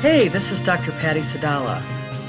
Hey, 0.00 0.28
this 0.28 0.50
is 0.50 0.62
Dr. 0.62 0.92
Patty 0.92 1.20
Sadala. 1.20 1.82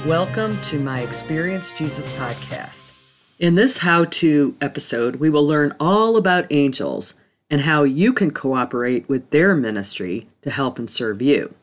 Welcome 0.04 0.60
to 0.60 0.78
my 0.78 1.00
Experience 1.00 1.78
Jesus 1.78 2.10
podcast. 2.16 2.92
In 3.38 3.54
this 3.54 3.78
how 3.78 4.04
to 4.04 4.54
episode, 4.60 5.16
we 5.16 5.30
will 5.30 5.46
learn 5.46 5.74
all 5.80 6.18
about 6.18 6.44
angels 6.50 7.14
and 7.48 7.62
how 7.62 7.84
you 7.84 8.12
can 8.12 8.30
cooperate 8.30 9.08
with 9.08 9.30
their 9.30 9.54
ministry 9.54 10.26
to 10.42 10.50
help 10.50 10.78
and 10.78 10.90
serve 10.90 11.22
you. 11.22 11.54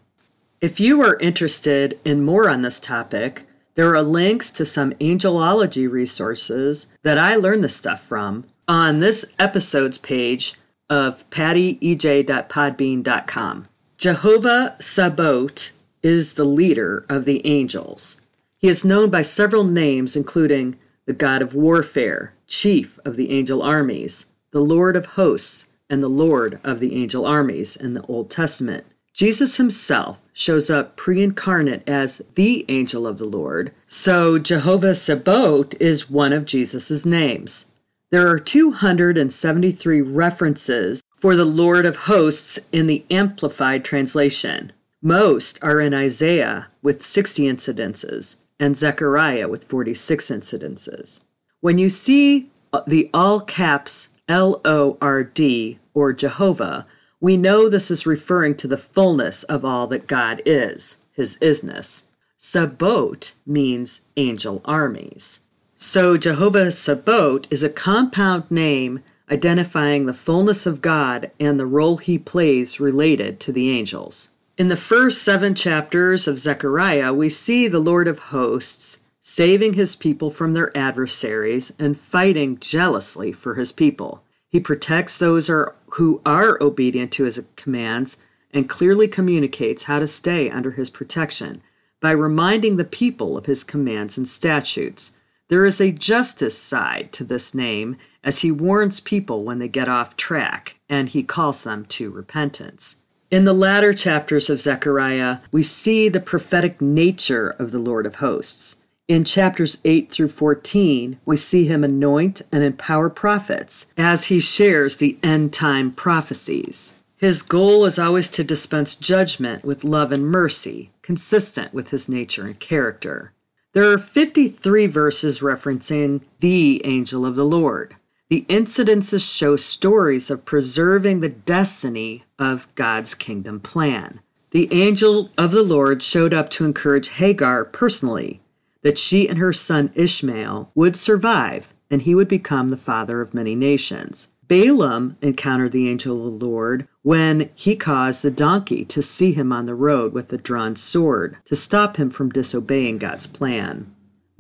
If 0.62 0.80
you 0.80 1.00
are 1.02 1.20
interested 1.20 2.00
in 2.04 2.26
more 2.26 2.50
on 2.50 2.64
this 2.64 2.80
topic, 2.80 3.44
there 3.76 3.96
are 3.96 4.02
links 4.02 4.52
to 4.54 4.66
some 4.66 4.94
angelology 4.94 5.88
resources 5.88 6.88
that 7.04 7.20
I 7.20 7.36
learned 7.36 7.64
this 7.64 7.76
stuff 7.76 8.02
from 8.02 8.46
on 8.68 8.98
this 8.98 9.32
episode's 9.38 10.00
page 10.00 10.56
of 10.90 11.30
pattyej.podbean.com. 11.30 13.66
Jehovah 14.00 14.76
Sabaoth 14.80 15.74
is 16.04 16.34
the 16.34 16.46
leader 16.46 17.06
of 17.10 17.26
the 17.26 17.46
angels. 17.46 18.22
He 18.58 18.68
is 18.68 18.86
known 18.86 19.10
by 19.10 19.22
several 19.22 19.64
names, 19.64 20.16
including 20.16 20.78
the 21.06 21.14
God 21.14 21.42
of 21.42 21.56
warfare, 21.56 22.34
chief 22.48 23.00
of 23.06 23.16
the 23.16 23.32
angel 23.32 23.62
armies, 23.62 24.28
the 24.52 24.60
Lord 24.60 24.96
of 24.96 25.06
hosts, 25.06 25.68
and 25.90 26.04
the 26.04 26.10
Lord 26.10 26.60
of 26.64 26.80
the 26.80 26.96
angel 26.96 27.26
armies 27.26 27.76
in 27.76 27.94
the 27.94 28.04
Old 28.04 28.30
Testament. 28.30 28.86
Jesus 29.14 29.58
himself 29.58 30.20
shows 30.34 30.70
up 30.70 30.96
pre 30.96 31.22
incarnate 31.22 31.88
as 31.88 32.22
the 32.36 32.66
angel 32.70 33.06
of 33.08 33.18
the 33.18 33.26
Lord, 33.26 33.74
so 33.88 34.40
Jehovah 34.40 34.96
Sabaoth 34.96 35.74
is 35.82 36.10
one 36.10 36.32
of 36.32 36.46
Jesus' 36.46 37.06
names. 37.06 37.66
There 38.12 38.28
are 38.28 38.40
273 38.40 40.02
references 40.02 41.02
for 41.18 41.36
the 41.36 41.46
Lord 41.46 41.86
of 41.86 41.96
hosts 41.96 42.60
in 42.72 42.88
the 42.88 43.04
Amplified 43.12 43.84
Translation. 43.84 44.72
Most 45.02 45.64
are 45.64 45.80
in 45.80 45.94
Isaiah 45.94 46.68
with 46.82 47.04
60 47.04 47.44
incidences 47.44 48.42
and 48.60 48.76
Zechariah 48.76 49.48
with 49.48 49.64
46 49.64 50.30
incidences. 50.30 51.24
When 51.62 51.78
you 51.78 51.88
see 51.88 52.52
uh, 52.74 52.82
the 52.86 53.10
all 53.14 53.40
caps 53.40 54.10
L 54.28 54.60
O 54.66 54.98
R 55.02 55.24
D 55.24 55.80
or 55.94 56.12
Jehovah, 56.12 56.86
we 57.22 57.38
know 57.38 57.70
this 57.70 57.90
is 57.90 58.06
referring 58.06 58.56
to 58.56 58.68
the 58.68 58.78
fullness 58.78 59.44
of 59.44 59.64
all 59.64 59.88
that 59.88 60.08
God 60.08 60.42
is, 60.46 60.98
his 61.14 61.38
isness. 61.38 62.08
Sabaoth 62.38 63.36
means 63.46 64.02
angel 64.18 64.62
armies. 64.66 65.42
So 65.78 66.18
Jehovah 66.18 66.74
Sabaoth 66.74 67.46
is 67.50 67.64
a 67.64 67.70
compound 67.70 68.52
name 68.52 69.02
identifying 69.32 70.06
the 70.06 70.14
fullness 70.14 70.66
of 70.66 70.82
God 70.82 71.32
and 71.40 71.58
the 71.58 71.66
role 71.66 71.98
he 71.98 72.18
plays 72.18 72.82
related 72.82 73.40
to 73.42 73.54
the 73.54 73.70
angels. 73.70 74.32
In 74.60 74.68
the 74.68 74.76
first 74.76 75.22
seven 75.22 75.56
chapters 75.56 76.28
of 76.28 76.38
Zechariah, 76.38 77.14
we 77.14 77.30
see 77.30 77.70
the 77.70 77.80
Lord 77.80 78.10
of 78.10 78.20
hosts 78.20 79.04
saving 79.22 79.76
his 79.76 79.96
people 79.96 80.30
from 80.30 80.52
their 80.52 80.76
adversaries 80.78 81.72
and 81.80 81.98
fighting 81.98 82.60
jealously 82.60 83.32
for 83.32 83.56
his 83.56 83.72
people. 83.72 84.22
He 84.50 84.60
protects 84.60 85.18
those 85.18 85.48
who 85.48 86.22
are 86.26 86.62
obedient 86.62 87.14
to 87.14 87.24
his 87.24 87.42
commands 87.56 88.18
and 88.52 88.68
clearly 88.68 89.08
communicates 89.08 89.84
how 89.84 90.00
to 90.00 90.08
stay 90.08 90.50
under 90.50 90.72
his 90.72 90.90
protection 90.90 91.62
by 92.02 92.12
reminding 92.12 92.76
the 92.76 92.84
people 92.84 93.38
of 93.38 93.46
his 93.46 93.64
commands 93.64 94.18
and 94.18 94.28
statutes. 94.28 95.16
There 95.48 95.66
is 95.66 95.80
a 95.80 95.94
justice 95.94 96.58
side 96.58 97.14
to 97.14 97.24
this 97.24 97.56
name 97.56 97.96
as 98.26 98.40
he 98.40 98.52
warns 98.52 99.00
people 99.00 99.46
when 99.46 99.60
they 99.60 99.70
get 99.70 99.88
off 99.88 100.18
track 100.18 100.82
and 100.90 101.08
he 101.08 101.24
calls 101.24 101.64
them 101.64 101.86
to 101.86 102.12
repentance. 102.12 102.98
In 103.32 103.44
the 103.44 103.54
latter 103.54 103.94
chapters 103.94 104.50
of 104.50 104.60
Zechariah, 104.60 105.38
we 105.52 105.62
see 105.62 106.10
the 106.10 106.20
prophetic 106.20 106.82
nature 106.82 107.52
of 107.60 107.70
the 107.70 107.78
Lord 107.78 108.08
of 108.08 108.16
hosts. 108.16 108.78
In 109.08 109.24
chapters 109.24 109.78
8 109.86 110.10
through 110.10 110.30
14, 110.30 111.20
we 111.26 111.38
see 111.38 111.66
him 111.66 111.84
anoint 111.84 112.42
and 112.52 112.64
empower 112.64 113.08
prophets 113.08 113.94
as 113.96 114.26
he 114.26 114.40
shares 114.40 114.98
the 114.98 115.20
end 115.22 115.54
time 115.54 115.92
prophecies. 115.92 117.00
His 117.18 117.44
goal 117.44 117.86
is 117.86 118.00
always 118.00 118.30
to 118.30 118.44
dispense 118.44 118.96
judgment 118.96 119.64
with 119.64 119.84
love 119.84 120.12
and 120.12 120.26
mercy, 120.26 120.90
consistent 121.04 121.72
with 121.72 121.92
his 121.92 122.10
nature 122.10 122.46
and 122.46 122.60
character. 122.60 123.32
There 123.74 123.92
are 123.92 124.00
53 124.00 124.88
verses 124.88 125.42
referencing 125.42 126.22
the 126.40 126.82
angel 126.84 127.28
of 127.28 127.36
the 127.36 127.46
Lord. 127.46 127.96
The 128.30 128.46
incidences 128.48 129.28
show 129.36 129.56
stories 129.56 130.30
of 130.30 130.46
preserving 130.46 131.20
the 131.20 131.30
destiny 131.30 132.26
of 132.38 132.68
God's 132.76 133.16
kingdom 133.16 133.60
plan. 133.60 134.20
The 134.52 134.72
angel 134.72 135.32
of 135.36 135.52
the 135.52 135.64
Lord 135.64 136.04
showed 136.04 136.32
up 136.32 136.50
to 136.52 136.66
encourage 136.66 137.10
Hagar 137.10 137.66
personally 137.66 138.42
that 138.84 139.00
she 139.00 139.28
and 139.28 139.40
her 139.40 139.52
son 139.52 139.92
Ishmael 139.96 140.72
would 140.76 140.96
survive 140.96 141.74
and 141.90 142.04
he 142.04 142.14
would 142.14 142.28
become 142.28 142.70
the 142.70 142.78
father 142.78 143.20
of 143.20 143.34
many 143.34 143.56
nations. 143.56 144.32
Balaam 144.48 145.18
encountered 145.24 145.72
the 145.72 145.90
angel 145.90 146.28
of 146.28 146.40
the 146.40 146.46
Lord 146.46 146.88
when 147.02 147.50
he 147.56 147.76
caused 147.76 148.22
the 148.22 148.30
donkey 148.30 148.86
to 148.86 149.02
see 149.02 149.34
him 149.34 149.52
on 149.52 149.66
the 149.66 149.76
road 149.76 150.14
with 150.14 150.32
a 150.32 150.38
drawn 150.38 150.76
sword 150.76 151.38
to 151.46 151.56
stop 151.56 151.98
him 151.98 152.12
from 152.12 152.30
disobeying 152.30 153.00
God's 153.00 153.26
plan. 153.26 153.92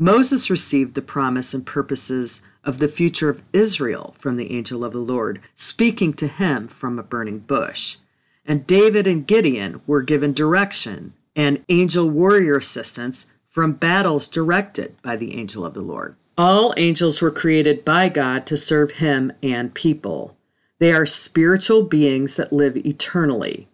Moses 0.01 0.49
received 0.49 0.93
the 0.93 1.01
promise 1.01 1.53
and 1.53 1.65
purposes 1.65 2.41
of 2.63 2.79
the 2.79 2.87
future 2.87 3.27
of 3.27 3.43
Israel 3.51 4.15
from 4.17 4.37
the 4.37 4.53
angel 4.53 4.85
of 4.85 4.93
the 4.93 4.99
Lord, 4.99 5.41
speaking 5.55 6.13
to 6.13 6.27
him 6.29 6.69
from 6.69 6.97
a 6.97 7.03
burning 7.03 7.39
bush. 7.39 7.97
And 8.45 8.65
David 8.65 9.07
and 9.07 9.27
Gideon 9.27 9.81
were 9.85 10.01
given 10.01 10.31
direction 10.31 11.11
and 11.35 11.65
angel 11.67 12.09
warrior 12.09 12.55
assistance 12.55 13.33
from 13.49 13.73
battles 13.73 14.29
directed 14.29 14.95
by 15.01 15.17
the 15.17 15.35
angel 15.35 15.65
of 15.65 15.73
the 15.73 15.81
Lord. 15.81 16.15
All 16.37 16.73
angels 16.77 17.21
were 17.21 17.29
created 17.29 17.83
by 17.83 18.07
God 18.07 18.45
to 18.45 18.55
serve 18.55 18.91
him 18.91 19.33
and 19.43 19.73
people. 19.73 20.37
They 20.77 20.93
are 20.93 21.05
spiritual 21.05 21.83
beings 21.83 22.37
that 22.37 22.53
live 22.53 22.77
eternally. 22.77 23.67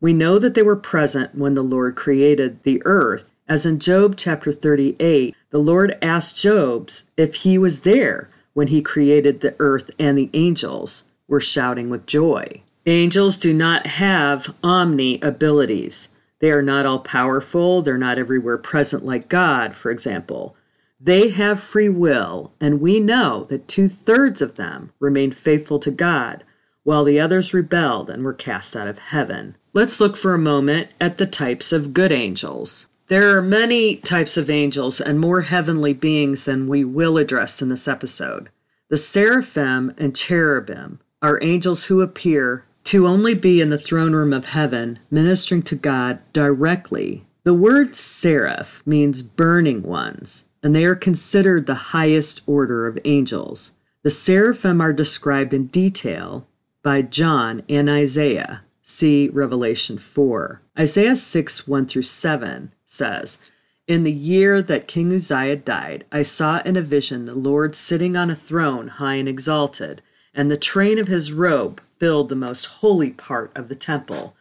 We 0.00 0.12
know 0.12 0.38
that 0.38 0.54
they 0.54 0.62
were 0.62 0.76
present 0.76 1.34
when 1.34 1.54
the 1.54 1.64
Lord 1.64 1.96
created 1.96 2.62
the 2.62 2.80
earth 2.84 3.32
as 3.48 3.66
in 3.66 3.78
Job 3.80 4.16
chapter 4.16 4.52
38, 4.52 5.34
the 5.52 5.58
Lord 5.58 5.96
asked 6.00 6.36
Job 6.36 6.90
if 7.16 7.36
he 7.36 7.58
was 7.58 7.80
there 7.80 8.30
when 8.54 8.68
he 8.68 8.80
created 8.82 9.40
the 9.40 9.54
earth 9.58 9.90
and 9.98 10.16
the 10.16 10.30
angels 10.32 11.04
were 11.28 11.40
shouting 11.40 11.90
with 11.90 12.06
joy. 12.06 12.62
Angels 12.86 13.36
do 13.36 13.52
not 13.52 13.86
have 13.86 14.54
omni 14.64 15.20
abilities. 15.20 16.08
They 16.40 16.50
are 16.50 16.62
not 16.62 16.86
all 16.86 16.98
powerful, 16.98 17.82
they're 17.82 17.98
not 17.98 18.18
everywhere 18.18 18.58
present 18.58 19.04
like 19.04 19.28
God, 19.28 19.76
for 19.76 19.90
example. 19.90 20.56
They 20.98 21.28
have 21.28 21.60
free 21.60 21.88
will, 21.88 22.52
and 22.58 22.80
we 22.80 22.98
know 22.98 23.44
that 23.44 23.68
two 23.68 23.88
thirds 23.88 24.40
of 24.40 24.56
them 24.56 24.92
remained 25.00 25.36
faithful 25.36 25.78
to 25.80 25.90
God, 25.90 26.44
while 26.82 27.04
the 27.04 27.20
others 27.20 27.52
rebelled 27.52 28.08
and 28.08 28.24
were 28.24 28.32
cast 28.32 28.74
out 28.74 28.88
of 28.88 28.98
heaven. 28.98 29.56
Let's 29.72 30.00
look 30.00 30.16
for 30.16 30.32
a 30.32 30.38
moment 30.38 30.88
at 31.00 31.18
the 31.18 31.26
types 31.26 31.72
of 31.72 31.92
good 31.92 32.10
angels. 32.10 32.88
There 33.08 33.36
are 33.36 33.42
many 33.42 33.96
types 33.96 34.36
of 34.36 34.48
angels 34.48 35.00
and 35.00 35.18
more 35.18 35.42
heavenly 35.42 35.92
beings 35.92 36.44
than 36.44 36.66
we 36.66 36.84
will 36.84 37.18
address 37.18 37.60
in 37.60 37.68
this 37.68 37.88
episode. 37.88 38.48
The 38.88 38.96
seraphim 38.98 39.92
and 39.98 40.14
cherubim 40.14 41.00
are 41.20 41.42
angels 41.42 41.86
who 41.86 42.00
appear 42.00 42.64
to 42.84 43.06
only 43.06 43.34
be 43.34 43.60
in 43.60 43.70
the 43.70 43.78
throne 43.78 44.12
room 44.12 44.32
of 44.32 44.46
heaven, 44.46 44.98
ministering 45.10 45.62
to 45.62 45.74
God 45.74 46.20
directly. 46.32 47.24
The 47.44 47.54
word 47.54 47.96
seraph 47.96 48.82
means 48.86 49.22
burning 49.22 49.82
ones, 49.82 50.48
and 50.62 50.74
they 50.74 50.84
are 50.84 50.94
considered 50.94 51.66
the 51.66 51.74
highest 51.74 52.42
order 52.46 52.86
of 52.86 52.98
angels. 53.04 53.72
The 54.02 54.10
seraphim 54.10 54.80
are 54.80 54.92
described 54.92 55.52
in 55.52 55.66
detail 55.66 56.46
by 56.82 57.02
John 57.02 57.62
and 57.68 57.88
Isaiah. 57.88 58.62
See 58.82 59.28
Revelation 59.28 59.96
4. 59.98 60.60
Isaiah 60.78 61.16
6 61.16 61.68
1 61.68 61.86
through 61.86 62.02
7 62.02 62.72
says, 62.92 63.50
In 63.86 64.02
the 64.02 64.12
year 64.12 64.60
that 64.62 64.86
King 64.86 65.12
Uzziah 65.12 65.56
died, 65.56 66.04
I 66.12 66.22
saw 66.22 66.60
in 66.60 66.76
a 66.76 66.82
vision 66.82 67.24
the 67.24 67.34
Lord 67.34 67.74
sitting 67.74 68.16
on 68.16 68.30
a 68.30 68.36
throne 68.36 68.88
high 68.88 69.14
and 69.14 69.28
exalted, 69.28 70.02
and 70.34 70.50
the 70.50 70.56
train 70.56 70.98
of 70.98 71.08
his 71.08 71.32
robe 71.32 71.80
filled 71.98 72.28
the 72.28 72.36
most 72.36 72.64
holy 72.66 73.10
part 73.10 73.50
of 73.54 73.68
the 73.68 73.74
temple. 73.74 74.34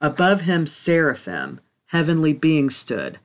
Above 0.00 0.42
him, 0.42 0.66
seraphim, 0.66 1.60
heavenly 1.86 2.32
beings 2.32 2.76
stood. 2.76 3.18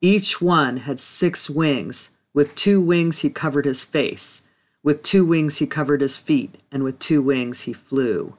Each 0.00 0.40
one 0.40 0.78
had 0.78 1.00
six 1.00 1.50
wings. 1.50 2.10
With 2.34 2.54
two 2.54 2.80
wings 2.80 3.20
he 3.20 3.30
covered 3.30 3.64
his 3.64 3.82
face, 3.82 4.42
with 4.84 5.02
two 5.02 5.24
wings 5.24 5.58
he 5.58 5.66
covered 5.66 6.00
his 6.00 6.18
feet, 6.18 6.58
and 6.70 6.84
with 6.84 7.00
two 7.00 7.20
wings 7.20 7.62
he 7.62 7.72
flew. 7.72 8.36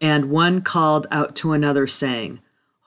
And 0.00 0.30
one 0.30 0.60
called 0.60 1.08
out 1.10 1.34
to 1.36 1.52
another, 1.52 1.88
saying, 1.88 2.40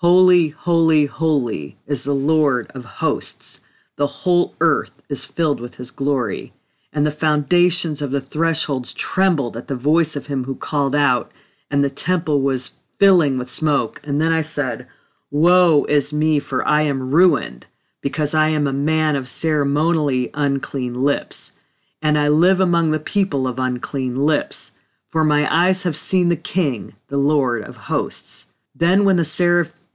Holy, 0.07 0.49
holy, 0.49 1.07
holy 1.07 1.77
is 1.87 2.03
the 2.03 2.13
Lord 2.13 2.69
of 2.75 2.85
hosts. 2.85 3.61
The 3.95 4.05
whole 4.05 4.53
earth 4.61 5.01
is 5.09 5.25
filled 5.25 5.59
with 5.59 5.77
his 5.77 5.89
glory. 5.89 6.53
And 6.93 7.07
the 7.07 7.09
foundations 7.09 8.03
of 8.03 8.11
the 8.11 8.21
thresholds 8.21 8.93
trembled 8.93 9.57
at 9.57 9.67
the 9.67 9.75
voice 9.75 10.15
of 10.15 10.27
him 10.27 10.43
who 10.43 10.53
called 10.53 10.93
out, 10.93 11.31
and 11.71 11.83
the 11.83 11.89
temple 11.89 12.41
was 12.41 12.73
filling 12.99 13.39
with 13.39 13.49
smoke. 13.49 13.99
And 14.03 14.21
then 14.21 14.31
I 14.31 14.43
said, 14.43 14.85
Woe 15.31 15.85
is 15.85 16.13
me, 16.13 16.37
for 16.37 16.63
I 16.67 16.83
am 16.83 17.09
ruined, 17.09 17.65
because 18.01 18.35
I 18.35 18.49
am 18.49 18.67
a 18.67 18.73
man 18.73 19.15
of 19.15 19.27
ceremonially 19.27 20.29
unclean 20.35 20.93
lips, 20.93 21.53
and 21.99 22.15
I 22.15 22.27
live 22.27 22.59
among 22.59 22.91
the 22.91 22.99
people 22.99 23.47
of 23.47 23.57
unclean 23.57 24.17
lips. 24.23 24.77
For 25.09 25.23
my 25.23 25.51
eyes 25.51 25.81
have 25.81 25.95
seen 25.95 26.29
the 26.29 26.35
King, 26.35 26.93
the 27.07 27.17
Lord 27.17 27.63
of 27.63 27.77
hosts. 27.89 28.53
Then, 28.75 29.03
when 29.03 29.15
the 29.15 29.25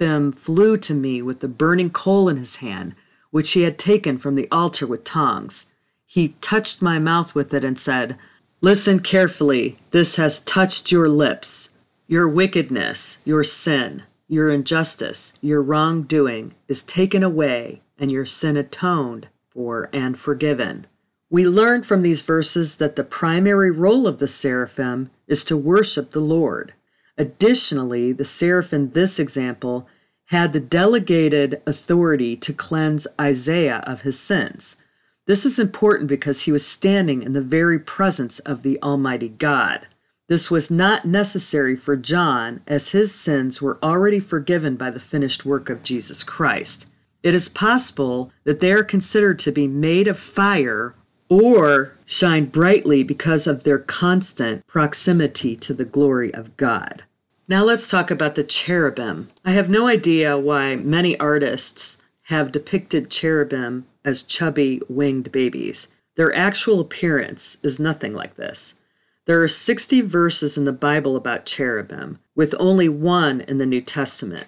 seraphim 0.01 0.33
flew 0.33 0.79
to 0.79 0.95
me 0.95 1.21
with 1.21 1.41
the 1.41 1.49
burning 1.49 1.91
coal 1.91 2.27
in 2.31 2.39
his 2.39 2.57
hand, 2.57 2.95
which 3.31 3.53
he 3.53 3.63
had 3.63 3.79
taken 3.79 4.17
from 4.17 4.35
the 4.35 4.49
altar 4.51 4.87
with 4.87 5.05
tongs, 5.05 5.67
he 6.07 6.29
touched 6.41 6.81
my 6.81 6.99
mouth 6.99 7.35
with 7.35 7.53
it 7.53 7.65
and 7.65 7.79
said, 7.79 8.17
Listen 8.63 9.01
carefully, 9.01 9.77
this 9.91 10.17
has 10.17 10.41
touched 10.41 10.91
your 10.91 11.09
lips. 11.09 11.77
Your 12.09 12.27
wickedness, 12.29 13.21
your 13.27 13.45
sin, 13.45 14.05
your 14.27 14.49
injustice, 14.49 15.39
your 15.43 15.63
wrongdoing 15.63 16.55
is 16.67 16.83
taken 16.83 17.23
away, 17.23 17.83
and 17.99 18.11
your 18.11 18.27
sin 18.27 18.57
atoned 18.57 19.29
for 19.51 19.91
and 19.93 20.19
forgiven. 20.19 20.87
We 21.29 21.47
learn 21.47 21.83
from 21.83 22.01
these 22.01 22.23
verses 22.23 22.77
that 22.77 22.97
the 22.97 23.05
primary 23.05 23.71
role 23.71 24.07
of 24.07 24.19
the 24.19 24.29
seraphim 24.29 25.11
is 25.29 25.45
to 25.45 25.57
worship 25.59 26.11
the 26.11 26.21
Lord. 26.21 26.73
Additionally, 27.21 28.13
the 28.13 28.25
seraph 28.25 28.73
in 28.73 28.93
this 28.93 29.19
example 29.19 29.87
had 30.29 30.55
the 30.55 30.59
delegated 30.59 31.61
authority 31.67 32.35
to 32.35 32.51
cleanse 32.51 33.07
Isaiah 33.21 33.85
of 33.87 34.01
his 34.01 34.19
sins. 34.19 34.83
This 35.27 35.45
is 35.45 35.59
important 35.59 36.09
because 36.09 36.45
he 36.45 36.53
was 36.53 36.67
standing 36.67 37.23
in 37.23 37.35
the 37.35 37.43
very 37.43 37.79
presence 37.79 38.39
of 38.39 38.63
the 38.63 38.83
Almighty 38.83 39.29
God. 39.29 39.87
This 40.29 40.51
was 40.51 40.71
not 40.71 41.05
necessary 41.05 41.77
for 41.77 41.95
John, 41.95 42.63
as 42.67 42.93
his 42.93 43.15
sins 43.15 43.61
were 43.61 43.79
already 43.83 44.19
forgiven 44.19 44.77
by 44.77 44.91
the 44.91 44.99
finished 44.99 45.45
work 45.45 45.69
of 45.69 45.83
Jesus 45.83 46.25
Christ. 46.25 46.89
It 47.23 47.35
is 47.35 47.51
possible 47.51 48.33
that 48.45 48.61
they 48.61 48.73
are 48.73 48.83
considered 48.83 49.39
to 49.41 49.53
be 49.53 49.69
made 49.69 50.09
of 50.09 50.19
fire 50.19 50.95
or 51.29 51.99
shine 52.07 52.47
brightly 52.47 53.03
because 53.03 53.47
of 53.47 53.65
their 53.65 53.79
constant 53.79 54.67
proximity 54.67 55.55
to 55.57 55.75
the 55.75 55.85
glory 55.85 56.33
of 56.33 56.57
God. 56.57 57.03
Now 57.51 57.65
let's 57.65 57.91
talk 57.91 58.13
about 58.13 58.37
the 58.37 58.45
cherubim. 58.45 59.27
I 59.45 59.51
have 59.51 59.69
no 59.69 59.89
idea 59.89 60.39
why 60.39 60.77
many 60.77 61.19
artists 61.19 61.99
have 62.27 62.53
depicted 62.53 63.11
cherubim 63.11 63.87
as 64.05 64.23
chubby 64.23 64.81
winged 64.89 65.33
babies. 65.33 65.89
Their 66.15 66.33
actual 66.33 66.79
appearance 66.79 67.59
is 67.65 67.81
nothing 67.81 68.13
like 68.13 68.37
this. 68.37 68.79
There 69.27 69.43
are 69.43 69.49
60 69.49 70.01
verses 70.03 70.57
in 70.57 70.65
the 70.65 70.71
Bible 70.71 71.17
about 71.17 71.45
cherubim, 71.45 72.21
with 72.37 72.55
only 72.61 72.89
one 72.89 73.41
in 73.41 73.59
the 73.59 73.67
New 73.67 73.81
Testament. 73.81 74.47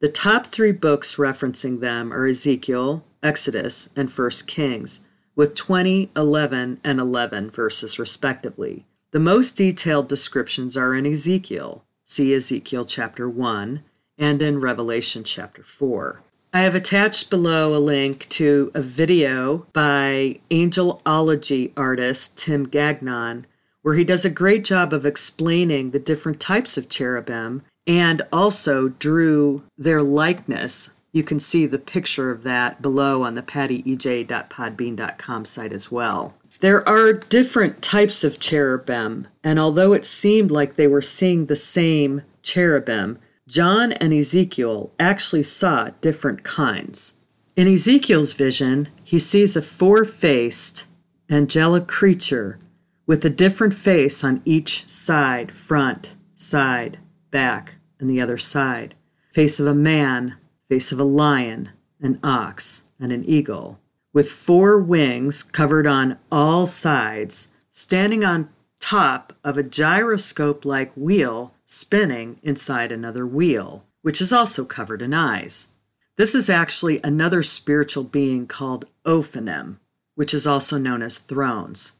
The 0.00 0.08
top 0.08 0.46
three 0.46 0.72
books 0.72 1.16
referencing 1.16 1.80
them 1.80 2.14
are 2.14 2.26
Ezekiel, 2.26 3.04
Exodus, 3.22 3.90
and 3.94 4.08
1 4.08 4.30
Kings 4.46 5.04
with 5.36 5.54
20, 5.54 6.12
11, 6.16 6.80
and 6.82 6.98
11 6.98 7.50
verses 7.50 7.98
respectively. 7.98 8.86
The 9.10 9.20
most 9.20 9.52
detailed 9.58 10.08
descriptions 10.08 10.78
are 10.78 10.94
in 10.94 11.04
Ezekiel, 11.04 11.84
see 12.08 12.34
Ezekiel 12.34 12.84
chapter 12.84 13.28
1, 13.28 13.84
and 14.16 14.42
in 14.42 14.60
Revelation 14.60 15.22
chapter 15.22 15.62
4. 15.62 16.22
I 16.52 16.60
have 16.60 16.74
attached 16.74 17.30
below 17.30 17.76
a 17.76 17.78
link 17.78 18.28
to 18.30 18.72
a 18.74 18.80
video 18.80 19.66
by 19.72 20.40
angelology 20.50 21.72
artist 21.76 22.38
Tim 22.38 22.64
Gagnon, 22.64 23.46
where 23.82 23.94
he 23.94 24.04
does 24.04 24.24
a 24.24 24.30
great 24.30 24.64
job 24.64 24.92
of 24.92 25.06
explaining 25.06 25.90
the 25.90 25.98
different 25.98 26.40
types 26.40 26.76
of 26.76 26.88
cherubim 26.88 27.62
and 27.86 28.22
also 28.32 28.88
drew 28.88 29.62
their 29.76 30.02
likeness 30.02 30.90
you 31.12 31.22
can 31.22 31.40
see 31.40 31.66
the 31.66 31.78
picture 31.78 32.30
of 32.30 32.42
that 32.42 32.82
below 32.82 33.24
on 33.24 33.34
the 33.34 33.42
pattyej.podbean.com 33.42 35.44
site 35.44 35.72
as 35.72 35.90
well. 35.90 36.34
There 36.60 36.86
are 36.88 37.12
different 37.12 37.82
types 37.82 38.24
of 38.24 38.40
cherubim, 38.40 39.28
and 39.44 39.60
although 39.60 39.92
it 39.92 40.04
seemed 40.04 40.50
like 40.50 40.74
they 40.74 40.88
were 40.88 41.02
seeing 41.02 41.46
the 41.46 41.54
same 41.54 42.22
cherubim, 42.42 43.18
John 43.46 43.92
and 43.92 44.12
Ezekiel 44.12 44.92
actually 44.98 45.44
saw 45.44 45.90
different 46.00 46.42
kinds. 46.42 47.20
In 47.54 47.68
Ezekiel's 47.68 48.32
vision, 48.32 48.88
he 49.04 49.20
sees 49.20 49.54
a 49.54 49.62
four 49.62 50.04
faced 50.04 50.86
angelic 51.30 51.86
creature 51.86 52.58
with 53.06 53.24
a 53.24 53.30
different 53.30 53.74
face 53.74 54.24
on 54.24 54.42
each 54.44 54.88
side 54.88 55.52
front, 55.52 56.16
side, 56.34 56.98
back, 57.30 57.76
and 58.00 58.10
the 58.10 58.20
other 58.20 58.38
side. 58.38 58.94
Face 59.32 59.60
of 59.60 59.66
a 59.66 59.74
man, 59.74 60.36
face 60.68 60.90
of 60.90 60.98
a 60.98 61.04
lion, 61.04 61.70
an 62.00 62.18
ox, 62.22 62.82
and 62.98 63.12
an 63.12 63.24
eagle, 63.24 63.78
with 64.18 64.32
four 64.32 64.80
wings 64.80 65.44
covered 65.44 65.86
on 65.86 66.18
all 66.32 66.66
sides, 66.66 67.52
standing 67.70 68.24
on 68.24 68.48
top 68.80 69.32
of 69.44 69.56
a 69.56 69.62
gyroscope 69.62 70.64
like 70.64 70.90
wheel 70.96 71.54
spinning 71.64 72.36
inside 72.42 72.90
another 72.90 73.24
wheel, 73.24 73.84
which 74.02 74.20
is 74.20 74.32
also 74.32 74.64
covered 74.64 75.02
in 75.02 75.14
eyes. 75.14 75.68
This 76.16 76.34
is 76.34 76.50
actually 76.50 77.00
another 77.04 77.44
spiritual 77.44 78.02
being 78.02 78.48
called 78.48 78.86
Ophanim, 79.06 79.76
which 80.16 80.34
is 80.34 80.48
also 80.48 80.78
known 80.78 81.00
as 81.00 81.18
thrones. 81.18 81.92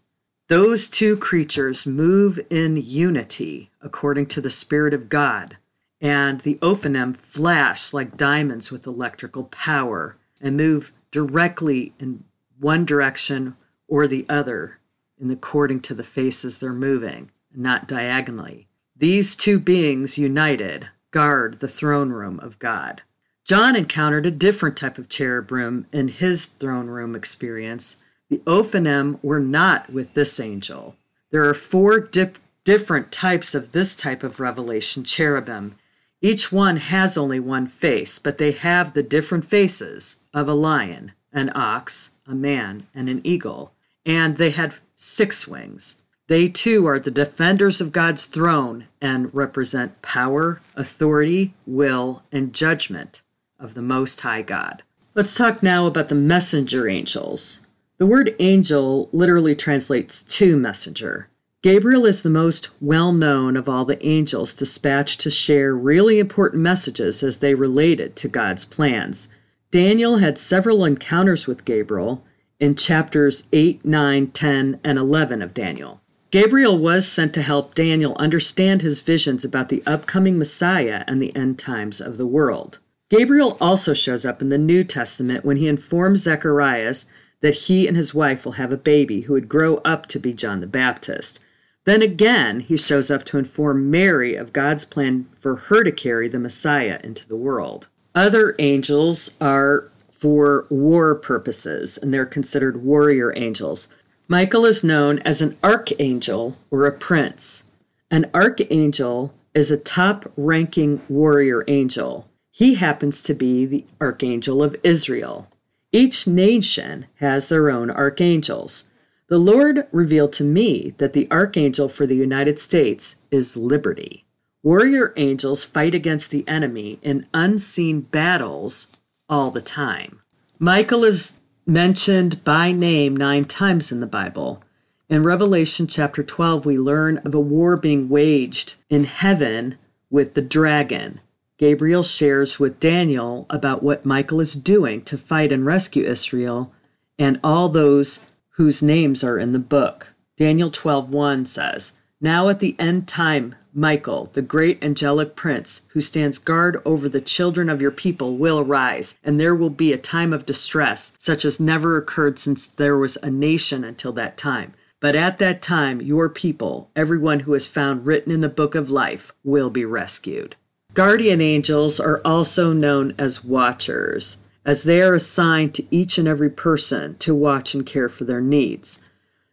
Those 0.48 0.88
two 0.88 1.16
creatures 1.16 1.86
move 1.86 2.40
in 2.50 2.78
unity 2.78 3.70
according 3.80 4.26
to 4.26 4.40
the 4.40 4.50
Spirit 4.50 4.92
of 4.92 5.08
God, 5.08 5.56
and 6.00 6.40
the 6.40 6.56
Ophanim 6.56 7.16
flash 7.16 7.92
like 7.92 8.16
diamonds 8.16 8.72
with 8.72 8.88
electrical 8.88 9.44
power 9.44 10.16
and 10.40 10.56
move 10.56 10.90
directly 11.10 11.92
in 11.98 12.24
one 12.58 12.84
direction 12.84 13.56
or 13.86 14.06
the 14.06 14.26
other 14.28 14.78
in 15.20 15.30
according 15.30 15.80
to 15.80 15.94
the 15.94 16.04
faces 16.04 16.58
they're 16.58 16.72
moving, 16.72 17.30
not 17.54 17.88
diagonally. 17.88 18.68
These 18.96 19.36
two 19.36 19.58
beings 19.58 20.18
united 20.18 20.88
guard 21.10 21.60
the 21.60 21.68
throne 21.68 22.10
room 22.10 22.38
of 22.40 22.58
God. 22.58 23.02
John 23.44 23.76
encountered 23.76 24.26
a 24.26 24.30
different 24.30 24.76
type 24.76 24.98
of 24.98 25.08
cherubim 25.08 25.86
in 25.92 26.08
his 26.08 26.44
throne 26.44 26.88
room 26.88 27.14
experience. 27.14 27.96
The 28.28 28.38
Ophanim 28.38 29.18
were 29.22 29.40
not 29.40 29.90
with 29.90 30.12
this 30.14 30.38
angel. 30.38 30.96
There 31.30 31.48
are 31.48 31.54
four 31.54 31.98
dip- 31.98 32.38
different 32.64 33.10
types 33.10 33.54
of 33.54 33.72
this 33.72 33.96
type 33.96 34.22
of 34.22 34.38
revelation 34.38 35.02
cherubim, 35.02 35.76
each 36.20 36.50
one 36.50 36.78
has 36.78 37.16
only 37.16 37.38
one 37.38 37.66
face, 37.66 38.18
but 38.18 38.38
they 38.38 38.52
have 38.52 38.92
the 38.92 39.02
different 39.02 39.44
faces 39.44 40.16
of 40.34 40.48
a 40.48 40.54
lion, 40.54 41.12
an 41.32 41.52
ox, 41.54 42.10
a 42.26 42.34
man, 42.34 42.86
and 42.94 43.08
an 43.08 43.20
eagle. 43.24 43.72
And 44.04 44.36
they 44.36 44.50
had 44.50 44.74
six 44.96 45.46
wings. 45.46 46.02
They 46.26 46.48
too 46.48 46.86
are 46.86 46.98
the 46.98 47.10
defenders 47.10 47.80
of 47.80 47.92
God's 47.92 48.26
throne 48.26 48.86
and 49.00 49.32
represent 49.34 50.02
power, 50.02 50.60
authority, 50.76 51.54
will, 51.66 52.22
and 52.32 52.52
judgment 52.52 53.22
of 53.58 53.74
the 53.74 53.82
Most 53.82 54.20
High 54.20 54.42
God. 54.42 54.82
Let's 55.14 55.34
talk 55.34 55.62
now 55.62 55.86
about 55.86 56.08
the 56.08 56.14
messenger 56.14 56.88
angels. 56.88 57.60
The 57.98 58.06
word 58.06 58.34
angel 58.38 59.08
literally 59.12 59.56
translates 59.56 60.22
to 60.22 60.56
messenger. 60.56 61.28
Gabriel 61.60 62.06
is 62.06 62.22
the 62.22 62.30
most 62.30 62.68
well 62.80 63.10
known 63.12 63.56
of 63.56 63.68
all 63.68 63.84
the 63.84 64.04
angels 64.06 64.54
dispatched 64.54 65.20
to 65.22 65.30
share 65.30 65.74
really 65.74 66.20
important 66.20 66.62
messages 66.62 67.20
as 67.20 67.40
they 67.40 67.52
related 67.52 68.14
to 68.14 68.28
God's 68.28 68.64
plans. 68.64 69.26
Daniel 69.72 70.18
had 70.18 70.38
several 70.38 70.84
encounters 70.84 71.48
with 71.48 71.64
Gabriel 71.64 72.24
in 72.60 72.76
chapters 72.76 73.48
8, 73.52 73.84
9, 73.84 74.28
10, 74.28 74.80
and 74.84 74.98
11 74.98 75.42
of 75.42 75.52
Daniel. 75.52 76.00
Gabriel 76.30 76.78
was 76.78 77.08
sent 77.08 77.34
to 77.34 77.42
help 77.42 77.74
Daniel 77.74 78.14
understand 78.18 78.80
his 78.80 79.00
visions 79.00 79.44
about 79.44 79.68
the 79.68 79.82
upcoming 79.84 80.38
Messiah 80.38 81.02
and 81.08 81.20
the 81.20 81.34
end 81.34 81.58
times 81.58 82.00
of 82.00 82.18
the 82.18 82.26
world. 82.26 82.78
Gabriel 83.10 83.58
also 83.60 83.94
shows 83.94 84.24
up 84.24 84.40
in 84.40 84.48
the 84.48 84.58
New 84.58 84.84
Testament 84.84 85.44
when 85.44 85.56
he 85.56 85.66
informs 85.66 86.22
Zacharias 86.22 87.06
that 87.40 87.54
he 87.54 87.88
and 87.88 87.96
his 87.96 88.14
wife 88.14 88.44
will 88.44 88.52
have 88.52 88.72
a 88.72 88.76
baby 88.76 89.22
who 89.22 89.32
would 89.32 89.48
grow 89.48 89.78
up 89.78 90.06
to 90.06 90.20
be 90.20 90.32
John 90.32 90.60
the 90.60 90.66
Baptist. 90.68 91.40
Then 91.88 92.02
again, 92.02 92.60
he 92.60 92.76
shows 92.76 93.10
up 93.10 93.24
to 93.24 93.38
inform 93.38 93.90
Mary 93.90 94.34
of 94.34 94.52
God's 94.52 94.84
plan 94.84 95.26
for 95.40 95.56
her 95.56 95.82
to 95.82 95.90
carry 95.90 96.28
the 96.28 96.38
Messiah 96.38 97.00
into 97.02 97.26
the 97.26 97.34
world. 97.34 97.88
Other 98.14 98.54
angels 98.58 99.34
are 99.40 99.90
for 100.12 100.66
war 100.68 101.14
purposes, 101.14 101.96
and 101.96 102.12
they're 102.12 102.26
considered 102.26 102.84
warrior 102.84 103.32
angels. 103.34 103.88
Michael 104.28 104.66
is 104.66 104.84
known 104.84 105.20
as 105.20 105.40
an 105.40 105.56
archangel 105.64 106.58
or 106.70 106.84
a 106.84 106.92
prince. 106.92 107.64
An 108.10 108.28
archangel 108.34 109.32
is 109.54 109.70
a 109.70 109.78
top 109.78 110.30
ranking 110.36 111.00
warrior 111.08 111.64
angel. 111.68 112.28
He 112.50 112.74
happens 112.74 113.22
to 113.22 113.32
be 113.32 113.64
the 113.64 113.86
archangel 113.98 114.62
of 114.62 114.76
Israel. 114.82 115.48
Each 115.90 116.26
nation 116.26 117.06
has 117.14 117.48
their 117.48 117.70
own 117.70 117.90
archangels. 117.90 118.87
The 119.28 119.38
Lord 119.38 119.86
revealed 119.92 120.32
to 120.34 120.44
me 120.44 120.94
that 120.96 121.12
the 121.12 121.30
archangel 121.30 121.88
for 121.88 122.06
the 122.06 122.16
United 122.16 122.58
States 122.58 123.16
is 123.30 123.58
liberty. 123.58 124.24
Warrior 124.62 125.12
angels 125.16 125.66
fight 125.66 125.94
against 125.94 126.30
the 126.30 126.48
enemy 126.48 126.98
in 127.02 127.26
unseen 127.34 128.00
battles 128.00 128.88
all 129.28 129.50
the 129.50 129.60
time. 129.60 130.20
Michael 130.58 131.04
is 131.04 131.34
mentioned 131.66 132.42
by 132.42 132.72
name 132.72 133.14
nine 133.14 133.44
times 133.44 133.92
in 133.92 134.00
the 134.00 134.06
Bible. 134.06 134.62
In 135.10 135.22
Revelation 135.22 135.86
chapter 135.86 136.22
12, 136.22 136.64
we 136.64 136.78
learn 136.78 137.18
of 137.18 137.34
a 137.34 137.40
war 137.40 137.76
being 137.76 138.08
waged 138.08 138.76
in 138.88 139.04
heaven 139.04 139.76
with 140.08 140.32
the 140.32 140.42
dragon. 140.42 141.20
Gabriel 141.58 142.02
shares 142.02 142.58
with 142.58 142.80
Daniel 142.80 143.44
about 143.50 143.82
what 143.82 144.06
Michael 144.06 144.40
is 144.40 144.54
doing 144.54 145.02
to 145.02 145.18
fight 145.18 145.52
and 145.52 145.66
rescue 145.66 146.04
Israel 146.04 146.72
and 147.18 147.38
all 147.42 147.68
those 147.68 148.20
whose 148.58 148.82
names 148.82 149.22
are 149.22 149.38
in 149.38 149.52
the 149.52 149.58
book. 149.58 150.14
Daniel 150.36 150.68
12:1 150.68 151.46
says, 151.46 151.92
"Now 152.20 152.48
at 152.48 152.58
the 152.58 152.74
end 152.76 153.06
time 153.06 153.54
Michael, 153.72 154.30
the 154.32 154.42
great 154.42 154.82
angelic 154.82 155.36
prince, 155.36 155.82
who 155.90 156.00
stands 156.00 156.38
guard 156.38 156.82
over 156.84 157.08
the 157.08 157.20
children 157.20 157.68
of 157.68 157.80
your 157.80 157.92
people, 157.92 158.36
will 158.36 158.58
arise, 158.58 159.16
and 159.22 159.38
there 159.38 159.54
will 159.54 159.70
be 159.70 159.92
a 159.92 159.98
time 159.98 160.32
of 160.32 160.44
distress, 160.44 161.12
such 161.18 161.44
as 161.44 161.60
never 161.60 161.96
occurred 161.96 162.40
since 162.40 162.66
there 162.66 162.96
was 162.96 163.16
a 163.22 163.30
nation 163.30 163.84
until 163.84 164.10
that 164.12 164.36
time. 164.36 164.72
But 165.00 165.14
at 165.14 165.38
that 165.38 165.62
time, 165.62 166.02
your 166.02 166.28
people, 166.28 166.90
everyone 166.96 167.40
who 167.40 167.54
is 167.54 167.68
found 167.68 168.04
written 168.04 168.32
in 168.32 168.40
the 168.40 168.48
book 168.48 168.74
of 168.74 168.90
life, 168.90 169.32
will 169.44 169.70
be 169.70 169.84
rescued. 169.84 170.56
Guardian 170.94 171.40
angels 171.40 172.00
are 172.00 172.20
also 172.24 172.72
known 172.72 173.14
as 173.16 173.44
watchers, 173.44 174.38
as 174.68 174.82
they 174.82 175.00
are 175.00 175.14
assigned 175.14 175.72
to 175.72 175.86
each 175.90 176.18
and 176.18 176.28
every 176.28 176.50
person 176.50 177.16
to 177.16 177.34
watch 177.34 177.72
and 177.72 177.86
care 177.86 178.06
for 178.06 178.24
their 178.24 178.42
needs. 178.42 178.98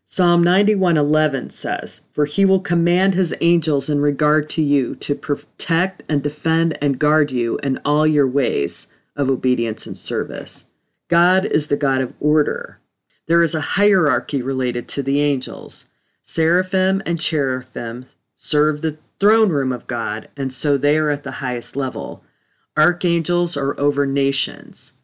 Psalm 0.05 0.43
91:11 0.43 1.49
says, 1.49 2.01
"For 2.11 2.25
he 2.25 2.43
will 2.43 2.59
command 2.59 3.13
his 3.13 3.33
angels 3.39 3.87
in 3.87 4.01
regard 4.01 4.49
to 4.49 4.61
you 4.61 4.93
to 4.95 5.15
protect 5.15 6.03
and 6.09 6.21
defend 6.21 6.77
and 6.81 6.99
guard 6.99 7.31
you 7.31 7.57
in 7.63 7.79
all 7.85 8.05
your 8.05 8.27
ways 8.27 8.87
of 9.15 9.29
obedience 9.29 9.87
and 9.87 9.97
service." 9.97 10.65
God 11.07 11.45
is 11.45 11.67
the 11.67 11.77
God 11.77 12.01
of 12.01 12.11
order. 12.19 12.79
There 13.25 13.41
is 13.41 13.55
a 13.55 13.77
hierarchy 13.79 14.41
related 14.41 14.89
to 14.89 15.01
the 15.01 15.21
angels. 15.21 15.87
Seraphim 16.23 17.01
and 17.05 17.21
cherubim 17.21 18.07
serve 18.35 18.81
the 18.81 18.97
throne 19.21 19.47
room 19.47 19.71
of 19.71 19.87
God, 19.87 20.27
and 20.35 20.51
so 20.53 20.77
they 20.77 20.97
are 20.97 21.09
at 21.09 21.23
the 21.23 21.39
highest 21.39 21.77
level. 21.77 22.21
Archangels 22.77 23.55
are 23.55 23.79
over 23.79 24.05
nations, 24.05 24.94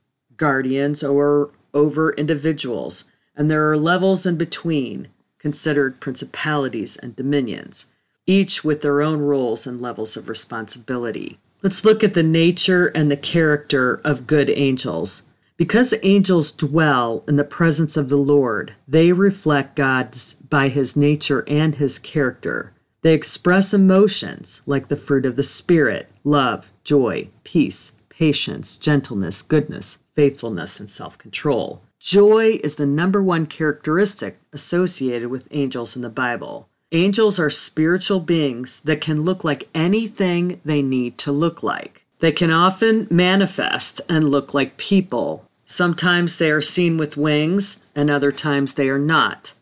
guardians 0.41 1.03
are 1.03 1.51
over 1.71 2.13
individuals, 2.13 3.05
and 3.35 3.49
there 3.49 3.69
are 3.69 3.77
levels 3.77 4.25
in 4.25 4.37
between, 4.37 5.07
considered 5.37 5.99
principalities 5.99 6.97
and 6.97 7.15
dominions, 7.15 7.85
each 8.25 8.63
with 8.63 8.81
their 8.81 9.03
own 9.03 9.19
roles 9.19 9.67
and 9.67 9.79
levels 9.79 10.17
of 10.17 10.27
responsibility. 10.27 11.37
Let's 11.61 11.85
look 11.85 12.03
at 12.03 12.15
the 12.15 12.23
nature 12.23 12.87
and 12.87 13.11
the 13.11 13.17
character 13.17 14.01
of 14.03 14.25
good 14.25 14.49
angels. 14.49 15.27
Because 15.57 15.93
angels 16.01 16.51
dwell 16.51 17.23
in 17.27 17.35
the 17.35 17.43
presence 17.43 17.95
of 17.95 18.09
the 18.09 18.17
Lord, 18.17 18.73
they 18.87 19.11
reflect 19.11 19.75
God's 19.75 20.33
by 20.33 20.69
his 20.69 20.97
nature 20.97 21.43
and 21.47 21.75
his 21.75 21.99
character. 21.99 22.73
They 23.03 23.13
express 23.13 23.75
emotions 23.75 24.63
like 24.65 24.87
the 24.87 24.95
fruit 24.95 25.27
of 25.27 25.35
the 25.35 25.43
Spirit 25.43 26.09
love, 26.23 26.71
joy, 26.83 27.29
peace, 27.43 27.93
patience, 28.21 28.77
gentleness, 28.77 29.41
goodness, 29.41 29.97
faithfulness, 30.13 30.79
and 30.79 30.87
self 30.87 31.17
control. 31.17 31.81
Joy 31.99 32.59
is 32.63 32.75
the 32.75 32.85
number 32.85 33.23
one 33.23 33.47
characteristic 33.47 34.37
associated 34.53 35.29
with 35.29 35.47
angels 35.49 35.95
in 35.95 36.03
the 36.03 36.09
Bible. 36.25 36.69
Angels 36.91 37.39
are 37.39 37.49
spiritual 37.49 38.19
beings 38.19 38.81
that 38.81 39.01
can 39.01 39.23
look 39.23 39.43
like 39.43 39.69
anything 39.73 40.61
they 40.63 40.83
need 40.83 41.17
to 41.17 41.31
look 41.31 41.63
like. 41.63 42.05
They 42.19 42.31
can 42.31 42.51
often 42.51 43.07
manifest 43.09 44.01
and 44.07 44.29
look 44.29 44.53
like 44.53 44.77
people. 44.77 45.49
Sometimes 45.65 46.37
they 46.37 46.51
are 46.51 46.61
seen 46.61 46.97
with 46.97 47.17
wings, 47.17 47.83
and 47.95 48.11
other 48.11 48.31
times 48.31 48.75
they 48.75 48.89
are 48.89 48.99
not. 48.99 49.53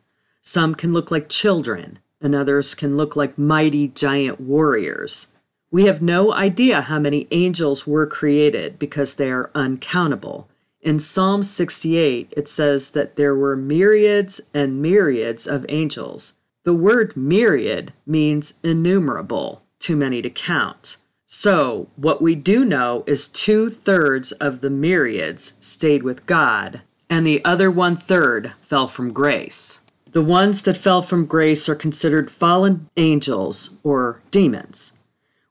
Some 0.41 0.75
can 0.75 0.91
look 0.91 1.11
like 1.11 1.29
children, 1.29 1.99
and 2.19 2.35
others 2.35 2.75
can 2.75 2.97
look 2.97 3.15
like 3.15 3.37
mighty 3.37 3.87
giant 3.87 4.41
warriors. 4.41 5.27
We 5.71 5.85
have 5.85 6.01
no 6.01 6.33
idea 6.33 6.81
how 6.81 6.97
many 6.97 7.27
angels 7.29 7.85
were 7.85 8.07
created 8.07 8.79
because 8.79 9.15
they 9.15 9.29
are 9.29 9.51
uncountable. 9.53 10.49
In 10.81 10.97
Psalm 10.97 11.43
68, 11.43 12.33
it 12.35 12.47
says 12.47 12.91
that 12.91 13.17
there 13.17 13.35
were 13.35 13.55
myriads 13.55 14.41
and 14.53 14.81
myriads 14.81 15.45
of 15.45 15.65
angels. 15.69 16.35
The 16.63 16.73
word 16.73 17.15
myriad 17.15 17.93
means 18.05 18.55
innumerable, 18.63 19.61
too 19.79 19.95
many 19.95 20.21
to 20.23 20.29
count. 20.29 20.97
So, 21.27 21.89
what 21.95 22.21
we 22.21 22.33
do 22.33 22.65
know 22.65 23.03
is 23.05 23.27
two 23.27 23.69
thirds 23.69 24.31
of 24.33 24.61
the 24.61 24.71
myriads 24.71 25.53
stayed 25.61 26.01
with 26.01 26.25
God, 26.25 26.81
and 27.09 27.27
the 27.27 27.45
other 27.45 27.69
one 27.69 27.95
third 27.95 28.53
fell 28.61 28.87
from 28.87 29.13
grace. 29.13 29.81
The 30.11 30.23
ones 30.23 30.63
that 30.63 30.77
fell 30.77 31.03
from 31.03 31.27
grace 31.27 31.69
are 31.69 31.75
considered 31.75 32.31
fallen 32.31 32.89
angels 32.97 33.69
or 33.83 34.21
demons. 34.31 34.98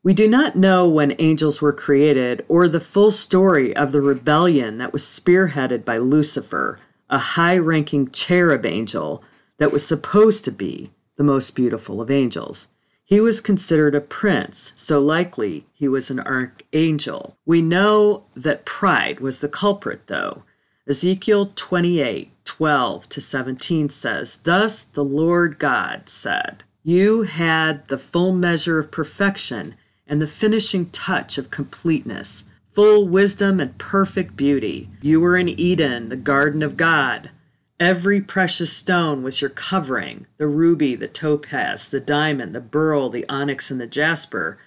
We 0.09 0.15
do 0.15 0.27
not 0.27 0.57
know 0.57 0.89
when 0.89 1.15
angels 1.19 1.61
were 1.61 1.75
created 1.75 2.43
or 2.49 2.67
the 2.67 2.81
full 2.81 3.11
story 3.11 3.77
of 3.77 3.93
the 3.93 4.01
rebellion 4.01 4.79
that 4.79 4.91
was 4.91 5.03
spearheaded 5.03 5.85
by 5.85 5.99
Lucifer, 5.99 6.79
a 7.11 7.19
high 7.19 7.59
ranking 7.59 8.09
cherub 8.09 8.65
angel 8.65 9.23
that 9.59 9.71
was 9.71 9.87
supposed 9.87 10.47
to 10.47 10.51
be 10.51 10.93
the 11.17 11.25
most 11.25 11.55
beautiful 11.55 12.01
of 12.01 12.11
angels. 12.11 12.69
He 13.05 13.21
was 13.21 13.43
considered 13.43 13.95
a 13.95 14.01
prince, 14.01 14.73
so 14.77 14.99
likely 14.99 15.67
he 15.75 15.89
was 15.89 16.09
an 16.09 16.21
archangel. 16.21 17.37
We 17.45 17.61
know 17.61 18.25
that 18.35 18.65
pride 18.65 19.21
was 19.21 19.41
the 19.41 19.49
culprit, 19.51 20.07
though. 20.07 20.43
Ezekiel 20.89 21.53
28 21.55 22.31
12 22.47 23.09
to 23.11 23.21
17 23.21 23.91
says, 23.91 24.39
Thus 24.39 24.85
the 24.85 25.05
Lord 25.05 25.59
God 25.59 26.09
said, 26.09 26.65
You 26.83 27.25
had 27.25 27.87
the 27.89 27.99
full 27.99 28.33
measure 28.33 28.79
of 28.79 28.91
perfection 28.91 29.75
and 30.09 30.21
the 30.23 30.27
finishing 30.27 30.91
touch 30.91 31.39
of 31.39 31.51
completeness, 31.51 32.45
full 32.73 33.07
wisdom 33.07 33.61
and 33.61 33.77
perfect 33.79 34.37
beauty. 34.37 34.89
You 35.03 35.21
were 35.21 35.37
in 35.37 35.49
Eden, 35.49 36.09
the 36.09 36.17
garden 36.17 36.63
of 36.63 36.77
God. 36.77 37.31
Every 37.79 38.21
precious 38.21 38.73
stone 38.73 39.23
was 39.23 39.41
your 39.41 39.51
covering 39.51 40.27
the 40.39 40.49
ruby, 40.49 40.97
the 40.97 41.07
topaz, 41.07 41.91
the 41.91 42.01
diamond, 42.01 42.55
the 42.55 42.61
beryl, 42.61 43.09
the 43.11 43.29
onyx, 43.29 43.71
and 43.71 43.81
the 43.81 43.87
jasper, 43.87 44.59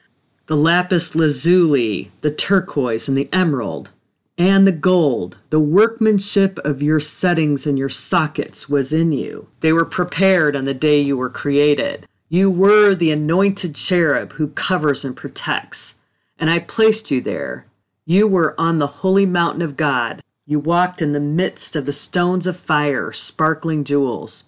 the 0.45 0.55
lapis 0.55 1.15
lazuli, 1.15 2.11
the 2.21 2.31
turquoise, 2.31 3.07
and 3.07 3.17
the 3.17 3.29
emerald, 3.33 3.91
and 4.37 4.65
the 4.65 4.71
gold. 4.71 5.37
The 5.49 5.59
workmanship 5.59 6.57
of 6.59 6.81
your 6.81 6.99
settings 6.99 7.67
and 7.67 7.77
your 7.77 7.89
sockets 7.89 8.69
was 8.69 8.93
in 8.93 9.11
you. 9.11 9.47
They 9.59 9.73
were 9.73 9.85
prepared 9.85 10.55
on 10.55 10.63
the 10.65 10.73
day 10.73 10.99
you 10.99 11.17
were 11.17 11.29
created. 11.29 12.07
You 12.33 12.49
were 12.49 12.95
the 12.95 13.11
anointed 13.11 13.75
cherub 13.75 14.31
who 14.31 14.47
covers 14.47 15.03
and 15.03 15.17
protects, 15.17 15.95
and 16.39 16.49
I 16.49 16.59
placed 16.59 17.11
you 17.11 17.19
there. 17.19 17.65
You 18.05 18.25
were 18.25 18.55
on 18.57 18.77
the 18.77 18.87
holy 19.03 19.25
mountain 19.25 19.61
of 19.61 19.75
God. 19.75 20.23
You 20.45 20.57
walked 20.57 21.01
in 21.01 21.11
the 21.11 21.19
midst 21.19 21.75
of 21.75 21.85
the 21.85 21.91
stones 21.91 22.47
of 22.47 22.55
fire, 22.55 23.11
sparkling 23.11 23.83
jewels. 23.83 24.45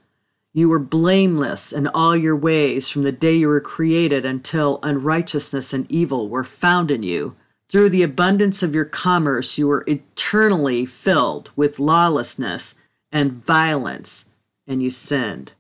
You 0.54 0.70
were 0.70 0.80
blameless 0.80 1.74
in 1.74 1.88
all 1.88 2.16
your 2.16 2.38
ways 2.38 2.88
from 2.88 3.04
the 3.04 3.12
day 3.12 3.36
you 3.36 3.50
were 3.50 3.60
created 3.60 4.26
until 4.26 4.80
unrighteousness 4.82 5.74
and 5.74 5.86
evil 5.92 6.30
were 6.30 6.46
found 6.46 6.90
in 6.90 7.04
you. 7.04 7.36
Through 7.68 7.90
the 7.90 8.04
abundance 8.04 8.64
of 8.64 8.74
your 8.74 8.86
commerce, 8.86 9.58
you 9.58 9.68
were 9.68 9.84
eternally 9.88 10.86
filled 10.86 11.52
with 11.58 11.80
lawlessness 11.80 12.76
and 13.12 13.34
violence, 13.34 14.30
and 14.66 14.82
you 14.82 14.90
sinned. 14.90 15.52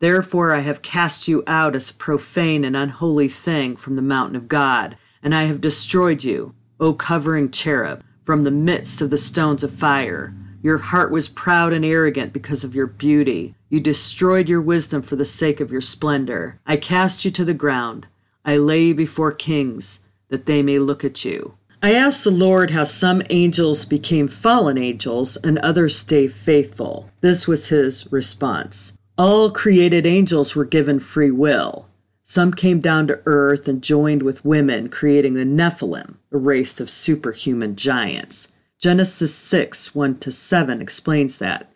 Therefore 0.00 0.54
I 0.54 0.60
have 0.60 0.82
cast 0.82 1.26
you 1.26 1.42
out 1.46 1.74
as 1.74 1.90
a 1.90 1.94
profane 1.94 2.64
and 2.64 2.76
unholy 2.76 3.28
thing 3.28 3.76
from 3.76 3.96
the 3.96 4.02
mountain 4.02 4.36
of 4.36 4.46
God, 4.46 4.96
and 5.22 5.34
I 5.34 5.44
have 5.44 5.60
destroyed 5.60 6.22
you, 6.22 6.54
O 6.78 6.92
covering 6.92 7.50
cherub, 7.50 8.04
from 8.24 8.44
the 8.44 8.50
midst 8.52 9.00
of 9.00 9.10
the 9.10 9.18
stones 9.18 9.64
of 9.64 9.72
fire. 9.72 10.34
Your 10.62 10.78
heart 10.78 11.10
was 11.10 11.28
proud 11.28 11.72
and 11.72 11.84
arrogant 11.84 12.32
because 12.32 12.62
of 12.62 12.74
your 12.74 12.86
beauty. 12.86 13.54
You 13.68 13.80
destroyed 13.80 14.48
your 14.48 14.60
wisdom 14.60 15.02
for 15.02 15.16
the 15.16 15.24
sake 15.24 15.60
of 15.60 15.70
your 15.72 15.80
splendor. 15.80 16.60
I 16.66 16.76
cast 16.76 17.24
you 17.24 17.30
to 17.32 17.44
the 17.44 17.54
ground. 17.54 18.06
I 18.44 18.56
lay 18.56 18.82
you 18.84 18.94
before 18.94 19.32
kings, 19.32 20.00
that 20.28 20.46
they 20.46 20.62
may 20.62 20.78
look 20.78 21.04
at 21.04 21.24
you. 21.24 21.54
I 21.80 21.94
asked 21.94 22.24
the 22.24 22.30
Lord 22.32 22.70
how 22.70 22.82
some 22.84 23.22
angels 23.30 23.84
became 23.84 24.26
fallen 24.26 24.78
angels 24.78 25.36
and 25.36 25.58
others 25.60 25.96
stay 25.96 26.26
faithful. 26.26 27.08
This 27.20 27.46
was 27.46 27.68
his 27.68 28.10
response. 28.10 28.97
All 29.18 29.50
created 29.50 30.06
angels 30.06 30.54
were 30.54 30.64
given 30.64 31.00
free 31.00 31.32
will. 31.32 31.88
Some 32.22 32.52
came 32.52 32.78
down 32.78 33.08
to 33.08 33.20
earth 33.26 33.66
and 33.66 33.82
joined 33.82 34.22
with 34.22 34.44
women, 34.44 34.88
creating 34.88 35.34
the 35.34 35.44
Nephilim, 35.44 36.18
a 36.30 36.38
race 36.38 36.78
of 36.78 36.88
superhuman 36.88 37.74
giants. 37.74 38.52
Genesis 38.78 39.34
6 39.34 39.92
1 39.92 40.18
to 40.20 40.30
7 40.30 40.80
explains 40.80 41.38
that. 41.38 41.68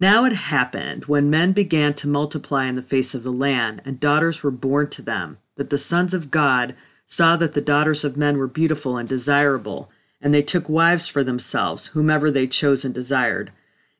Now 0.00 0.24
it 0.24 0.32
happened 0.32 1.04
when 1.04 1.28
men 1.28 1.52
began 1.52 1.92
to 1.94 2.08
multiply 2.08 2.64
in 2.64 2.76
the 2.76 2.82
face 2.82 3.14
of 3.14 3.24
the 3.24 3.32
land, 3.32 3.82
and 3.84 4.00
daughters 4.00 4.42
were 4.42 4.50
born 4.50 4.88
to 4.88 5.02
them, 5.02 5.36
that 5.56 5.68
the 5.68 5.76
sons 5.76 6.14
of 6.14 6.30
God 6.30 6.74
saw 7.04 7.36
that 7.36 7.52
the 7.52 7.60
daughters 7.60 8.04
of 8.04 8.16
men 8.16 8.38
were 8.38 8.48
beautiful 8.48 8.96
and 8.96 9.06
desirable, 9.06 9.90
and 10.18 10.32
they 10.32 10.42
took 10.42 10.66
wives 10.66 11.08
for 11.08 11.22
themselves, 11.22 11.88
whomever 11.88 12.30
they 12.30 12.46
chose 12.46 12.86
and 12.86 12.94
desired. 12.94 13.52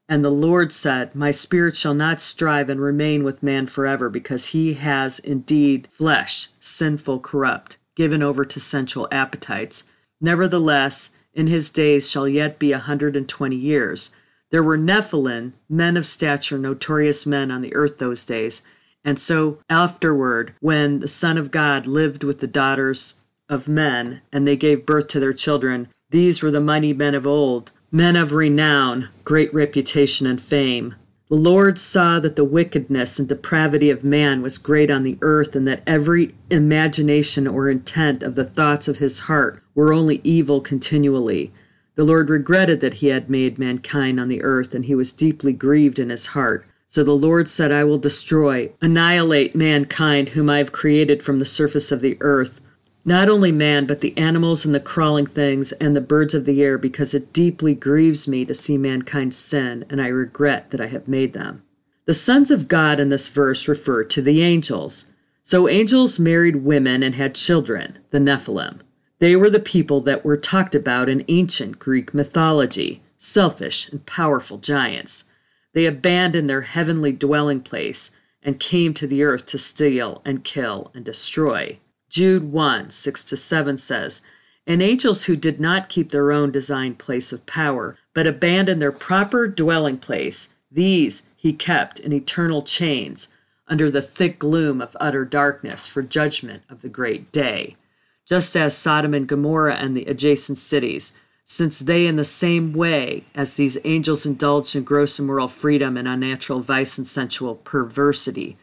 And 0.08 0.25
the 0.25 0.30
Lord 0.30 0.72
said, 0.72 1.14
My 1.14 1.30
spirit 1.30 1.75
shall 1.75 1.94
not 1.94 2.20
strive 2.20 2.68
and 2.68 2.80
remain 2.80 3.25
with 3.25 3.42
man 3.42 3.66
forever, 3.66 4.08
because 4.08 4.48
he 4.48 4.75
has 4.75 5.18
indeed 5.18 5.88
flesh, 5.90 6.48
sinful, 6.60 7.20
corrupt, 7.20 7.76
given 7.96 8.22
over 8.22 8.44
to 8.44 8.60
sensual 8.60 9.08
appetites. 9.10 9.84
Nevertheless, 10.20 11.10
in 11.34 11.48
his 11.48 11.70
days 11.70 12.10
shall 12.10 12.28
yet 12.28 12.58
be 12.58 12.72
a 12.72 12.78
hundred 12.78 13.16
and 13.16 13.28
twenty 13.28 13.56
years. 13.56 14.12
There 14.50 14.62
were 14.62 14.78
Nephilim, 14.78 15.54
men 15.68 15.96
of 15.96 16.06
stature, 16.06 16.58
notorious 16.58 17.26
men 17.26 17.50
on 17.50 17.60
the 17.60 17.75
earth 17.75 17.98
those 17.98 18.25
days. 18.25 18.62
And 19.04 19.20
so 19.20 19.58
afterward, 19.68 20.54
when 20.60 21.00
the 21.00 21.08
Son 21.08 21.36
of 21.36 21.50
God 21.50 21.86
lived 21.86 22.25
with 22.25 22.40
the 22.40 22.46
daughters 22.46 23.20
of 23.48 23.68
men, 23.68 24.22
and 24.32 24.46
they 24.46 24.56
gave 24.56 24.86
birth 24.86 25.08
to 25.08 25.20
their 25.20 25.32
children, 25.32 25.88
these 26.10 26.42
were 26.42 26.50
the 26.50 26.60
mighty 26.60 26.92
men 26.92 27.14
of 27.14 27.26
old, 27.26 27.72
men 27.93 28.16
of 28.16 28.33
renown, 28.33 29.09
great 29.25 29.52
reputation 29.55 30.26
and 30.26 30.40
fame. 30.40 30.95
The 31.28 31.37
Lord 31.37 31.78
saw 31.78 32.21
that 32.21 32.37
the 32.37 32.45
wickedness 32.45 33.19
and 33.19 33.28
depravity 33.28 33.90
of 33.90 34.05
man 34.05 34.43
was 34.43 34.59
great 34.59 34.90
on 34.90 35.02
the 35.02 35.19
earth, 35.23 35.57
and 35.57 35.66
that 35.66 35.83
every 35.87 36.35
imagination 36.50 37.47
or 37.47 37.69
intent 37.69 38.23
of 38.23 38.37
the 38.37 38.45
thoughts 38.45 38.87
of 38.87 38.99
his 38.99 39.21
heart 39.21 39.62
were 39.75 39.93
only 39.93 40.21
evil 40.23 40.61
continually. 40.61 41.52
The 41.97 42.05
Lord 42.05 42.31
regretted 42.31 42.81
that 42.81 42.95
he 42.95 43.09
had 43.09 43.31
made 43.31 43.59
mankind 43.59 44.21
on 44.21 44.28
the 44.28 44.43
earth, 44.43 44.75
and 44.75 44.85
he 44.85 44.95
was 44.95 45.12
deeply 45.12 45.52
grieved 45.52 45.99
in 45.99 46.11
his 46.11 46.26
heart. 46.26 46.66
So 46.87 47.02
the 47.02 47.12
Lord 47.12 47.49
said, 47.49 47.73
I 47.73 47.83
will 47.83 47.99
destroy, 47.99 48.73
annihilate 48.81 49.57
mankind, 49.57 50.31
whom 50.31 50.49
I 50.49 50.59
have 50.59 50.71
created 50.71 51.23
from 51.23 51.40
the 51.40 51.45
surface 51.45 51.90
of 51.90 52.02
the 52.02 52.16
earth 52.21 52.61
not 53.06 53.28
only 53.28 53.52
man, 53.52 53.86
but 53.86 54.00
the 54.00 54.18
animals 54.18 54.66
and 54.66 54.75
the 54.75 54.80
crawling 54.80 55.26
things 55.26 55.70
and 55.72 55.94
the 55.94 56.00
birds 56.00 56.34
of 56.34 56.44
the 56.44 56.60
air, 56.60 56.76
because 56.76 57.14
it 57.14 57.32
deeply 57.32 57.72
grieves 57.72 58.26
me 58.26 58.44
to 58.44 58.52
see 58.52 58.76
mankind 58.76 59.32
sin, 59.32 59.84
and 59.88 60.02
I 60.02 60.08
regret 60.08 60.72
that 60.72 60.80
I 60.80 60.88
have 60.88 61.06
made 61.06 61.32
them. 61.32 61.62
The 62.06 62.14
sons 62.14 62.50
of 62.50 62.66
God 62.66 62.98
in 62.98 63.08
this 63.08 63.28
verse 63.28 63.68
refer 63.68 64.02
to 64.02 64.20
the 64.20 64.42
angels. 64.42 65.06
So 65.44 65.68
angels 65.68 66.18
married 66.18 66.64
women 66.64 67.04
and 67.04 67.14
had 67.14 67.36
children, 67.36 68.00
the 68.10 68.18
Nephilim. 68.18 68.80
They 69.20 69.36
were 69.36 69.50
the 69.50 69.60
people 69.60 70.00
that 70.00 70.25
were 70.25 70.36
talked 70.36 70.75
about 70.75 71.08
in 71.08 71.25
ancient 71.28 71.78
Greek 71.78 72.12
mythology, 72.12 73.02
selfish 73.18 73.88
and 73.88 74.04
powerful 74.04 74.58
giants. 74.58 75.26
They 75.75 75.86
abandoned 75.86 76.50
their 76.50 76.62
heavenly 76.62 77.12
dwelling 77.12 77.60
place 77.60 78.10
and 78.42 78.58
came 78.58 78.94
to 78.94 79.06
the 79.06 79.22
earth 79.22 79.46
to 79.46 79.58
steal 79.58 80.22
and 80.25 80.42
kill 80.42 80.90
and 80.92 81.04
destroy. 81.04 81.78
Jude 82.16 82.50
1 82.50 82.88
6 82.88 83.25
to 83.25 83.37
7 83.37 83.76
says, 83.76 84.23
And 84.66 84.80
angels 84.80 85.25
who 85.25 85.37
did 85.37 85.61
not 85.61 85.90
keep 85.90 86.12
their 86.12 86.32
own 86.32 86.50
designed 86.50 86.99
place 86.99 87.30
of 87.30 87.44
power, 87.44 87.99
but 88.14 88.26
abandoned 88.26 88.80
their 88.80 88.90
proper 88.90 89.46
dwelling 89.46 89.99
place, 89.99 90.54
these 90.70 91.25
he 91.37 91.52
kept 91.52 92.00
in 92.00 92.14
eternal 92.14 92.62
chains 92.62 93.35
under 93.68 93.90
the 93.90 94.00
thick 94.00 94.38
gloom 94.38 94.80
of 94.80 94.96
utter 94.99 95.26
darkness 95.26 95.87
for 95.87 96.00
judgment 96.00 96.62
of 96.70 96.80
the 96.80 96.88
great 96.88 97.32
day, 97.32 97.76
just 98.25 98.56
as 98.56 98.75
Sodom 98.75 99.12
and 99.12 99.28
Gomorrah 99.28 99.76
and 99.76 99.94
the 99.94 100.06
adjacent 100.06 100.56
cities, 100.56 101.12
since 101.44 101.80
they, 101.80 102.06
in 102.06 102.16
the 102.16 102.25
same 102.25 102.73
way 102.73 103.25
as 103.35 103.52
these 103.52 103.76
angels, 103.85 104.25
indulged 104.25 104.75
in 104.75 104.85
gross 104.85 105.18
immoral 105.18 105.49
freedom 105.49 105.99
and 105.99 106.08
unnatural 106.08 106.61
vice 106.61 106.96
and 106.96 107.06
sensual 107.06 107.56
perversity, 107.56 108.56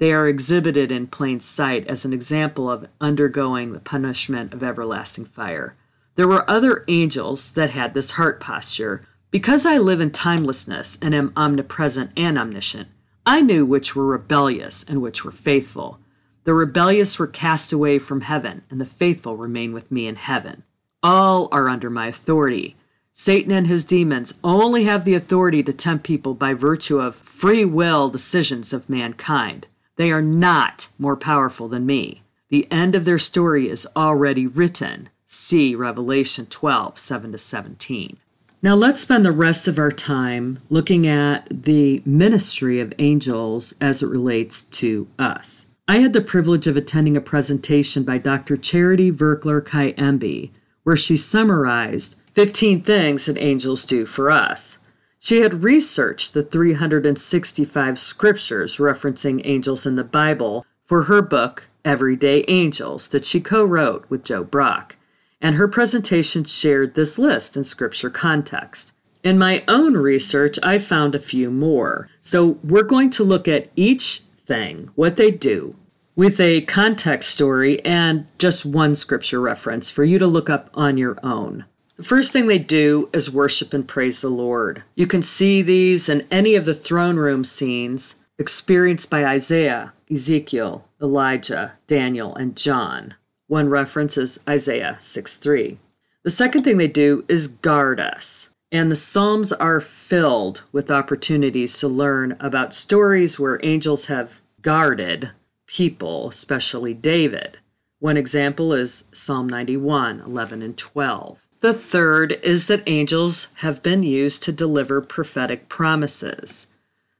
they 0.00 0.14
are 0.14 0.26
exhibited 0.26 0.90
in 0.90 1.06
plain 1.06 1.38
sight 1.40 1.86
as 1.86 2.06
an 2.06 2.12
example 2.14 2.70
of 2.70 2.88
undergoing 3.02 3.72
the 3.72 3.78
punishment 3.78 4.54
of 4.54 4.62
everlasting 4.62 5.26
fire. 5.26 5.76
There 6.16 6.26
were 6.26 6.48
other 6.50 6.84
angels 6.88 7.52
that 7.52 7.70
had 7.70 7.92
this 7.92 8.12
heart 8.12 8.40
posture. 8.40 9.06
Because 9.30 9.64
I 9.66 9.76
live 9.76 10.00
in 10.00 10.10
timelessness 10.10 10.98
and 11.02 11.14
am 11.14 11.32
omnipresent 11.36 12.12
and 12.16 12.38
omniscient, 12.38 12.88
I 13.26 13.42
knew 13.42 13.64
which 13.66 13.94
were 13.94 14.06
rebellious 14.06 14.84
and 14.84 15.02
which 15.02 15.22
were 15.22 15.30
faithful. 15.30 16.00
The 16.44 16.54
rebellious 16.54 17.18
were 17.18 17.26
cast 17.26 17.70
away 17.70 17.98
from 17.98 18.22
heaven, 18.22 18.62
and 18.70 18.80
the 18.80 18.86
faithful 18.86 19.36
remain 19.36 19.74
with 19.74 19.92
me 19.92 20.06
in 20.06 20.16
heaven. 20.16 20.64
All 21.02 21.48
are 21.52 21.68
under 21.68 21.90
my 21.90 22.06
authority. 22.06 22.74
Satan 23.12 23.52
and 23.52 23.66
his 23.66 23.84
demons 23.84 24.32
only 24.42 24.84
have 24.84 25.04
the 25.04 25.14
authority 25.14 25.62
to 25.62 25.74
tempt 25.74 26.04
people 26.04 26.32
by 26.32 26.54
virtue 26.54 26.98
of 26.98 27.14
free 27.16 27.66
will 27.66 28.08
decisions 28.08 28.72
of 28.72 28.88
mankind. 28.88 29.66
They 29.96 30.10
are 30.10 30.22
not 30.22 30.88
more 30.98 31.16
powerful 31.16 31.68
than 31.68 31.86
me. 31.86 32.22
The 32.48 32.66
end 32.70 32.94
of 32.94 33.04
their 33.04 33.18
story 33.18 33.68
is 33.68 33.86
already 33.94 34.46
written. 34.46 35.08
See 35.24 35.74
Revelation 35.74 36.46
12 36.46 36.98
7 36.98 37.32
to 37.32 37.38
17. 37.38 38.16
Now 38.62 38.74
let's 38.74 39.00
spend 39.00 39.24
the 39.24 39.32
rest 39.32 39.68
of 39.68 39.78
our 39.78 39.92
time 39.92 40.58
looking 40.68 41.06
at 41.06 41.46
the 41.50 42.02
ministry 42.04 42.78
of 42.80 42.92
angels 42.98 43.74
as 43.80 44.02
it 44.02 44.08
relates 44.08 44.64
to 44.64 45.08
us. 45.18 45.68
I 45.88 45.98
had 45.98 46.12
the 46.12 46.20
privilege 46.20 46.66
of 46.66 46.76
attending 46.76 47.16
a 47.16 47.22
presentation 47.22 48.02
by 48.02 48.18
Dr. 48.18 48.58
Charity 48.58 49.10
Virkler 49.10 49.62
Kayembe, 49.62 50.50
where 50.82 50.96
she 50.96 51.16
summarized 51.16 52.16
15 52.34 52.82
things 52.82 53.24
that 53.26 53.38
angels 53.38 53.84
do 53.86 54.04
for 54.04 54.30
us. 54.30 54.79
She 55.22 55.42
had 55.42 55.62
researched 55.62 56.32
the 56.32 56.42
365 56.42 57.98
scriptures 57.98 58.78
referencing 58.78 59.42
angels 59.44 59.84
in 59.84 59.96
the 59.96 60.02
Bible 60.02 60.64
for 60.86 61.04
her 61.04 61.20
book, 61.20 61.68
Everyday 61.84 62.42
Angels, 62.48 63.06
that 63.08 63.26
she 63.26 63.38
co 63.38 63.62
wrote 63.62 64.06
with 64.08 64.24
Joe 64.24 64.42
Brock, 64.42 64.96
and 65.38 65.56
her 65.56 65.68
presentation 65.68 66.44
shared 66.44 66.94
this 66.94 67.18
list 67.18 67.54
in 67.54 67.64
scripture 67.64 68.08
context. 68.08 68.94
In 69.22 69.38
my 69.38 69.62
own 69.68 69.94
research, 69.94 70.58
I 70.62 70.78
found 70.78 71.14
a 71.14 71.18
few 71.18 71.50
more. 71.50 72.08
So 72.22 72.58
we're 72.64 72.82
going 72.82 73.10
to 73.10 73.22
look 73.22 73.46
at 73.46 73.68
each 73.76 74.22
thing, 74.46 74.88
what 74.94 75.16
they 75.16 75.30
do, 75.30 75.76
with 76.16 76.40
a 76.40 76.62
context 76.62 77.30
story 77.30 77.84
and 77.84 78.26
just 78.38 78.64
one 78.64 78.94
scripture 78.94 79.40
reference 79.40 79.90
for 79.90 80.02
you 80.02 80.18
to 80.18 80.26
look 80.26 80.48
up 80.48 80.70
on 80.72 80.96
your 80.96 81.18
own. 81.22 81.66
The 82.00 82.06
first 82.06 82.32
thing 82.32 82.46
they 82.46 82.58
do 82.58 83.10
is 83.12 83.30
worship 83.30 83.74
and 83.74 83.86
praise 83.86 84.22
the 84.22 84.30
Lord. 84.30 84.84
You 84.94 85.06
can 85.06 85.20
see 85.20 85.60
these 85.60 86.08
in 86.08 86.26
any 86.30 86.54
of 86.54 86.64
the 86.64 86.72
throne 86.72 87.16
room 87.16 87.44
scenes 87.44 88.14
experienced 88.38 89.10
by 89.10 89.26
Isaiah, 89.26 89.92
Ezekiel, 90.10 90.88
Elijah, 91.02 91.74
Daniel, 91.86 92.34
and 92.34 92.56
John. 92.56 93.16
One 93.48 93.68
reference 93.68 94.16
is 94.16 94.40
Isaiah 94.48 94.96
6 94.98 95.36
3. 95.36 95.78
The 96.22 96.30
second 96.30 96.62
thing 96.62 96.78
they 96.78 96.88
do 96.88 97.26
is 97.28 97.48
guard 97.48 98.00
us. 98.00 98.54
And 98.72 98.90
the 98.90 98.96
Psalms 98.96 99.52
are 99.52 99.78
filled 99.78 100.62
with 100.72 100.90
opportunities 100.90 101.78
to 101.80 101.88
learn 101.88 102.34
about 102.40 102.72
stories 102.72 103.38
where 103.38 103.60
angels 103.62 104.06
have 104.06 104.40
guarded 104.62 105.32
people, 105.66 106.30
especially 106.30 106.94
David. 106.94 107.58
One 107.98 108.16
example 108.16 108.72
is 108.72 109.04
Psalm 109.12 109.46
91 109.46 110.22
11 110.22 110.62
and 110.62 110.78
12. 110.78 111.46
The 111.60 111.74
third 111.74 112.32
is 112.42 112.66
that 112.68 112.82
angels 112.86 113.48
have 113.56 113.82
been 113.82 114.02
used 114.02 114.42
to 114.44 114.52
deliver 114.52 115.02
prophetic 115.02 115.68
promises, 115.68 116.68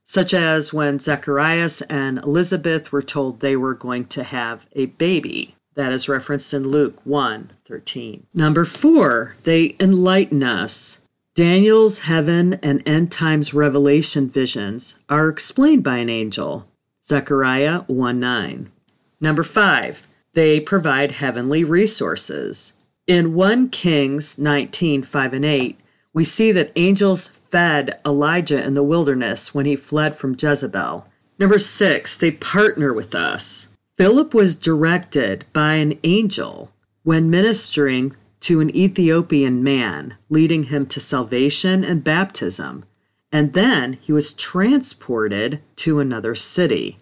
such 0.02 0.32
as 0.32 0.72
when 0.72 0.98
Zacharias 0.98 1.82
and 1.82 2.18
Elizabeth 2.18 2.90
were 2.90 3.02
told 3.02 3.40
they 3.40 3.54
were 3.54 3.74
going 3.74 4.06
to 4.06 4.24
have 4.24 4.66
a 4.72 4.86
baby. 4.86 5.56
That 5.74 5.92
is 5.92 6.08
referenced 6.08 6.54
in 6.54 6.68
Luke 6.68 7.04
1 7.04 7.52
13. 7.66 8.26
Number 8.32 8.64
four, 8.64 9.36
they 9.44 9.76
enlighten 9.78 10.42
us. 10.42 11.02
Daniel's 11.34 12.00
heaven 12.00 12.54
and 12.54 12.82
end 12.86 13.12
times 13.12 13.54
revelation 13.54 14.28
visions 14.28 14.98
are 15.08 15.28
explained 15.28 15.84
by 15.84 15.98
an 15.98 16.08
angel. 16.08 16.66
Zechariah 17.04 17.80
1 17.86 18.18
9. 18.18 18.72
Number 19.20 19.42
five, 19.42 20.06
they 20.32 20.60
provide 20.60 21.12
heavenly 21.12 21.62
resources. 21.62 22.79
In 23.10 23.34
1 23.34 23.70
Kings 23.70 24.38
19 24.38 25.02
5 25.02 25.34
and 25.34 25.44
8, 25.44 25.80
we 26.12 26.22
see 26.22 26.52
that 26.52 26.70
angels 26.76 27.26
fed 27.26 27.98
Elijah 28.06 28.64
in 28.64 28.74
the 28.74 28.84
wilderness 28.84 29.52
when 29.52 29.66
he 29.66 29.74
fled 29.74 30.14
from 30.14 30.36
Jezebel. 30.40 31.08
Number 31.36 31.58
six, 31.58 32.16
they 32.16 32.30
partner 32.30 32.92
with 32.92 33.16
us. 33.16 33.76
Philip 33.98 34.32
was 34.32 34.54
directed 34.54 35.44
by 35.52 35.72
an 35.72 35.98
angel 36.04 36.70
when 37.02 37.28
ministering 37.28 38.14
to 38.42 38.60
an 38.60 38.70
Ethiopian 38.76 39.64
man, 39.64 40.14
leading 40.28 40.62
him 40.62 40.86
to 40.86 41.00
salvation 41.00 41.82
and 41.82 42.04
baptism, 42.04 42.84
and 43.32 43.54
then 43.54 43.94
he 43.94 44.12
was 44.12 44.32
transported 44.32 45.60
to 45.74 45.98
another 45.98 46.36
city. 46.36 47.00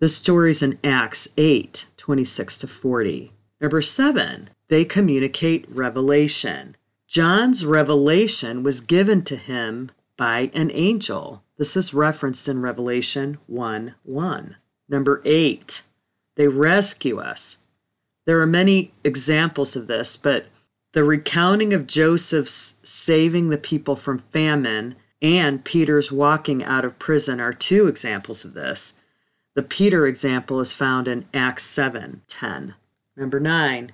The 0.00 0.08
story's 0.08 0.62
in 0.62 0.80
Acts 0.82 1.28
8 1.36 1.86
26 1.96 2.58
to 2.58 2.66
40. 2.66 3.32
Number 3.60 3.82
seven, 3.82 4.50
they 4.68 4.84
communicate 4.84 5.70
revelation. 5.70 6.76
John's 7.06 7.64
revelation 7.64 8.62
was 8.62 8.80
given 8.80 9.22
to 9.22 9.36
him 9.36 9.90
by 10.16 10.50
an 10.54 10.70
angel. 10.72 11.42
This 11.56 11.76
is 11.76 11.94
referenced 11.94 12.48
in 12.48 12.60
Revelation 12.60 13.38
1 13.46 13.94
1. 14.02 14.56
Number 14.88 15.22
eight, 15.24 15.82
they 16.36 16.48
rescue 16.48 17.18
us. 17.18 17.58
There 18.26 18.40
are 18.40 18.46
many 18.46 18.92
examples 19.02 19.76
of 19.76 19.86
this, 19.86 20.16
but 20.16 20.46
the 20.92 21.04
recounting 21.04 21.72
of 21.72 21.86
Joseph's 21.86 22.78
saving 22.82 23.50
the 23.50 23.58
people 23.58 23.96
from 23.96 24.20
famine 24.32 24.96
and 25.20 25.64
Peter's 25.64 26.12
walking 26.12 26.62
out 26.62 26.84
of 26.84 26.98
prison 26.98 27.40
are 27.40 27.52
two 27.52 27.88
examples 27.88 28.44
of 28.44 28.54
this. 28.54 28.94
The 29.54 29.62
Peter 29.62 30.06
example 30.06 30.60
is 30.60 30.72
found 30.72 31.08
in 31.08 31.26
Acts 31.32 31.64
7 31.64 32.22
10. 32.26 32.74
Number 33.16 33.40
9, 33.40 33.92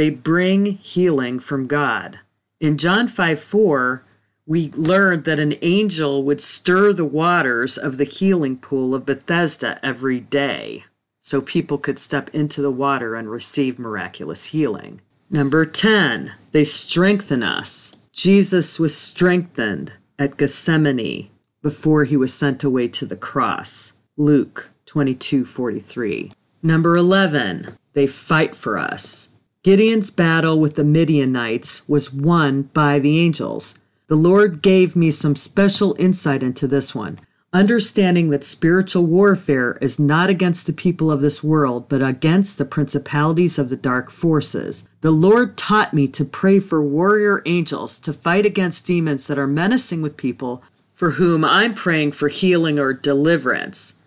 they 0.00 0.08
bring 0.08 0.64
healing 0.64 1.38
from 1.38 1.66
God. 1.66 2.20
In 2.58 2.78
John 2.78 3.06
5 3.06 3.38
4, 3.38 4.02
we 4.46 4.70
learned 4.70 5.24
that 5.24 5.38
an 5.38 5.52
angel 5.60 6.24
would 6.24 6.40
stir 6.40 6.94
the 6.94 7.04
waters 7.04 7.76
of 7.76 7.98
the 7.98 8.04
healing 8.04 8.56
pool 8.56 8.94
of 8.94 9.04
Bethesda 9.04 9.78
every 9.82 10.18
day 10.18 10.84
so 11.20 11.42
people 11.42 11.76
could 11.76 11.98
step 11.98 12.30
into 12.34 12.62
the 12.62 12.70
water 12.70 13.14
and 13.14 13.30
receive 13.30 13.78
miraculous 13.78 14.46
healing. 14.46 15.02
Number 15.28 15.66
10, 15.66 16.32
they 16.52 16.64
strengthen 16.64 17.42
us. 17.42 17.94
Jesus 18.10 18.80
was 18.80 18.96
strengthened 18.96 19.92
at 20.18 20.38
Gethsemane 20.38 21.28
before 21.60 22.04
he 22.04 22.16
was 22.16 22.32
sent 22.32 22.64
away 22.64 22.88
to 22.88 23.04
the 23.04 23.16
cross. 23.16 23.92
Luke 24.16 24.70
22:43. 24.86 26.32
Number 26.62 26.96
11, 26.96 27.76
they 27.92 28.06
fight 28.06 28.56
for 28.56 28.78
us. 28.78 29.29
Gideon's 29.62 30.08
battle 30.08 30.58
with 30.58 30.76
the 30.76 30.84
Midianites 30.84 31.86
was 31.86 32.14
won 32.14 32.62
by 32.72 32.98
the 32.98 33.18
angels. 33.18 33.74
The 34.06 34.16
Lord 34.16 34.62
gave 34.62 34.96
me 34.96 35.10
some 35.10 35.36
special 35.36 35.94
insight 35.98 36.42
into 36.42 36.66
this 36.66 36.94
one, 36.94 37.18
understanding 37.52 38.30
that 38.30 38.42
spiritual 38.42 39.04
warfare 39.04 39.76
is 39.82 39.98
not 40.00 40.30
against 40.30 40.66
the 40.66 40.72
people 40.72 41.12
of 41.12 41.20
this 41.20 41.44
world, 41.44 41.90
but 41.90 42.02
against 42.02 42.56
the 42.56 42.64
principalities 42.64 43.58
of 43.58 43.68
the 43.68 43.76
dark 43.76 44.10
forces. 44.10 44.88
The 45.02 45.10
Lord 45.10 45.58
taught 45.58 45.92
me 45.92 46.08
to 46.08 46.24
pray 46.24 46.58
for 46.58 46.82
warrior 46.82 47.42
angels 47.44 48.00
to 48.00 48.14
fight 48.14 48.46
against 48.46 48.86
demons 48.86 49.26
that 49.26 49.38
are 49.38 49.46
menacing 49.46 50.00
with 50.00 50.16
people 50.16 50.62
for 50.94 51.10
whom 51.12 51.44
I'm 51.44 51.74
praying 51.74 52.12
for 52.12 52.28
healing 52.28 52.78
or 52.78 52.94
deliverance. 52.94 53.99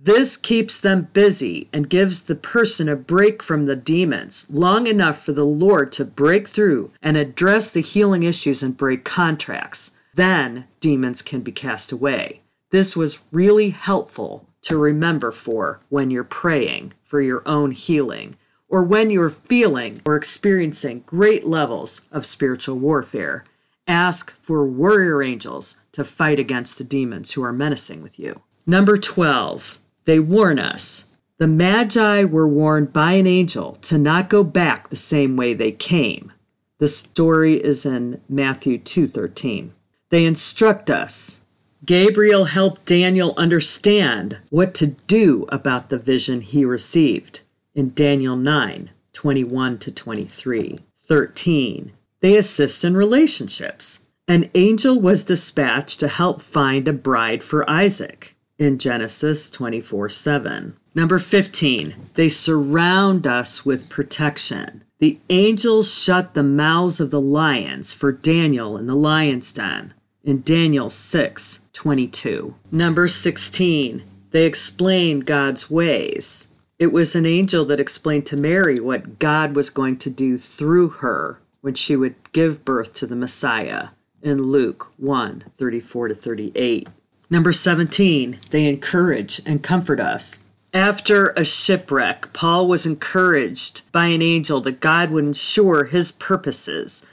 This 0.00 0.36
keeps 0.36 0.80
them 0.80 1.08
busy 1.12 1.68
and 1.72 1.90
gives 1.90 2.22
the 2.22 2.36
person 2.36 2.88
a 2.88 2.94
break 2.94 3.42
from 3.42 3.66
the 3.66 3.74
demons 3.74 4.46
long 4.48 4.86
enough 4.86 5.24
for 5.24 5.32
the 5.32 5.44
Lord 5.44 5.90
to 5.92 6.04
break 6.04 6.46
through 6.46 6.92
and 7.02 7.16
address 7.16 7.72
the 7.72 7.80
healing 7.80 8.22
issues 8.22 8.62
and 8.62 8.76
break 8.76 9.04
contracts. 9.04 9.96
Then 10.14 10.68
demons 10.78 11.20
can 11.20 11.40
be 11.40 11.50
cast 11.50 11.90
away. 11.90 12.42
This 12.70 12.96
was 12.96 13.24
really 13.32 13.70
helpful 13.70 14.46
to 14.62 14.76
remember 14.76 15.32
for 15.32 15.80
when 15.88 16.12
you're 16.12 16.22
praying 16.22 16.92
for 17.02 17.20
your 17.20 17.42
own 17.44 17.72
healing 17.72 18.36
or 18.68 18.84
when 18.84 19.10
you're 19.10 19.30
feeling 19.30 20.00
or 20.04 20.14
experiencing 20.14 21.02
great 21.06 21.44
levels 21.44 22.02
of 22.12 22.24
spiritual 22.24 22.78
warfare. 22.78 23.44
Ask 23.88 24.30
for 24.42 24.64
warrior 24.64 25.24
angels 25.24 25.80
to 25.90 26.04
fight 26.04 26.38
against 26.38 26.78
the 26.78 26.84
demons 26.84 27.32
who 27.32 27.42
are 27.42 27.52
menacing 27.52 28.00
with 28.00 28.16
you. 28.20 28.42
Number 28.66 28.98
12 28.98 29.77
they 30.08 30.18
warn 30.18 30.58
us. 30.58 31.04
The 31.36 31.46
Magi 31.46 32.24
were 32.24 32.48
warned 32.48 32.94
by 32.94 33.12
an 33.12 33.26
angel 33.26 33.74
to 33.82 33.98
not 33.98 34.30
go 34.30 34.42
back 34.42 34.88
the 34.88 34.96
same 34.96 35.36
way 35.36 35.52
they 35.52 35.70
came. 35.70 36.32
The 36.78 36.88
story 36.88 37.62
is 37.62 37.84
in 37.84 38.22
Matthew 38.26 38.78
2:13. 38.78 39.72
They 40.08 40.24
instruct 40.24 40.88
us. 40.88 41.40
Gabriel 41.84 42.46
helped 42.46 42.86
Daniel 42.86 43.34
understand 43.36 44.38
what 44.48 44.72
to 44.76 44.86
do 44.86 45.44
about 45.50 45.90
the 45.90 45.98
vision 45.98 46.40
he 46.40 46.64
received 46.64 47.42
in 47.74 47.92
Daniel 47.94 48.34
9, 48.34 48.88
21 49.12 49.76
to 49.76 49.90
23. 49.90 50.78
13. 51.02 51.92
They 52.22 52.38
assist 52.38 52.82
in 52.82 52.96
relationships. 52.96 54.06
An 54.26 54.48
angel 54.54 54.98
was 54.98 55.22
dispatched 55.22 56.00
to 56.00 56.08
help 56.08 56.40
find 56.40 56.88
a 56.88 56.94
bride 56.94 57.42
for 57.42 57.68
Isaac 57.68 58.34
in 58.58 58.78
Genesis 58.78 59.50
24 59.50 60.10
7. 60.10 60.76
Number 60.94 61.18
15, 61.18 61.94
they 62.14 62.28
surround 62.28 63.26
us 63.26 63.64
with 63.64 63.88
protection. 63.88 64.84
The 64.98 65.20
angels 65.30 65.94
shut 65.94 66.34
the 66.34 66.42
mouths 66.42 67.00
of 67.00 67.12
the 67.12 67.20
lions 67.20 67.92
for 67.92 68.10
Daniel 68.10 68.76
in 68.76 68.86
the 68.86 68.96
lion's 68.96 69.52
den 69.52 69.94
in 70.24 70.42
Daniel 70.42 70.90
6 70.90 71.60
22. 71.72 72.54
Number 72.72 73.06
16, 73.06 74.02
they 74.30 74.44
explain 74.44 75.20
God's 75.20 75.70
ways. 75.70 76.48
It 76.78 76.92
was 76.92 77.14
an 77.14 77.26
angel 77.26 77.64
that 77.66 77.80
explained 77.80 78.26
to 78.26 78.36
Mary 78.36 78.80
what 78.80 79.18
God 79.18 79.54
was 79.54 79.70
going 79.70 79.98
to 79.98 80.10
do 80.10 80.36
through 80.36 80.88
her 80.88 81.40
when 81.60 81.74
she 81.74 81.96
would 81.96 82.16
give 82.32 82.64
birth 82.64 82.94
to 82.94 83.06
the 83.06 83.16
Messiah 83.16 83.88
in 84.20 84.42
Luke 84.42 84.92
1 84.96 85.44
34 85.56 86.08
to 86.08 86.14
38. 86.14 86.88
Number 87.30 87.52
17, 87.52 88.38
they 88.50 88.66
encourage 88.66 89.40
and 89.44 89.62
comfort 89.62 90.00
us. 90.00 90.40
After 90.72 91.30
a 91.30 91.44
shipwreck, 91.44 92.32
Paul 92.32 92.68
was 92.68 92.86
encouraged 92.86 93.90
by 93.92 94.06
an 94.06 94.22
angel 94.22 94.60
that 94.62 94.80
God 94.80 95.10
would 95.10 95.24
ensure 95.24 95.84
his 95.84 96.12
purposes 96.12 97.04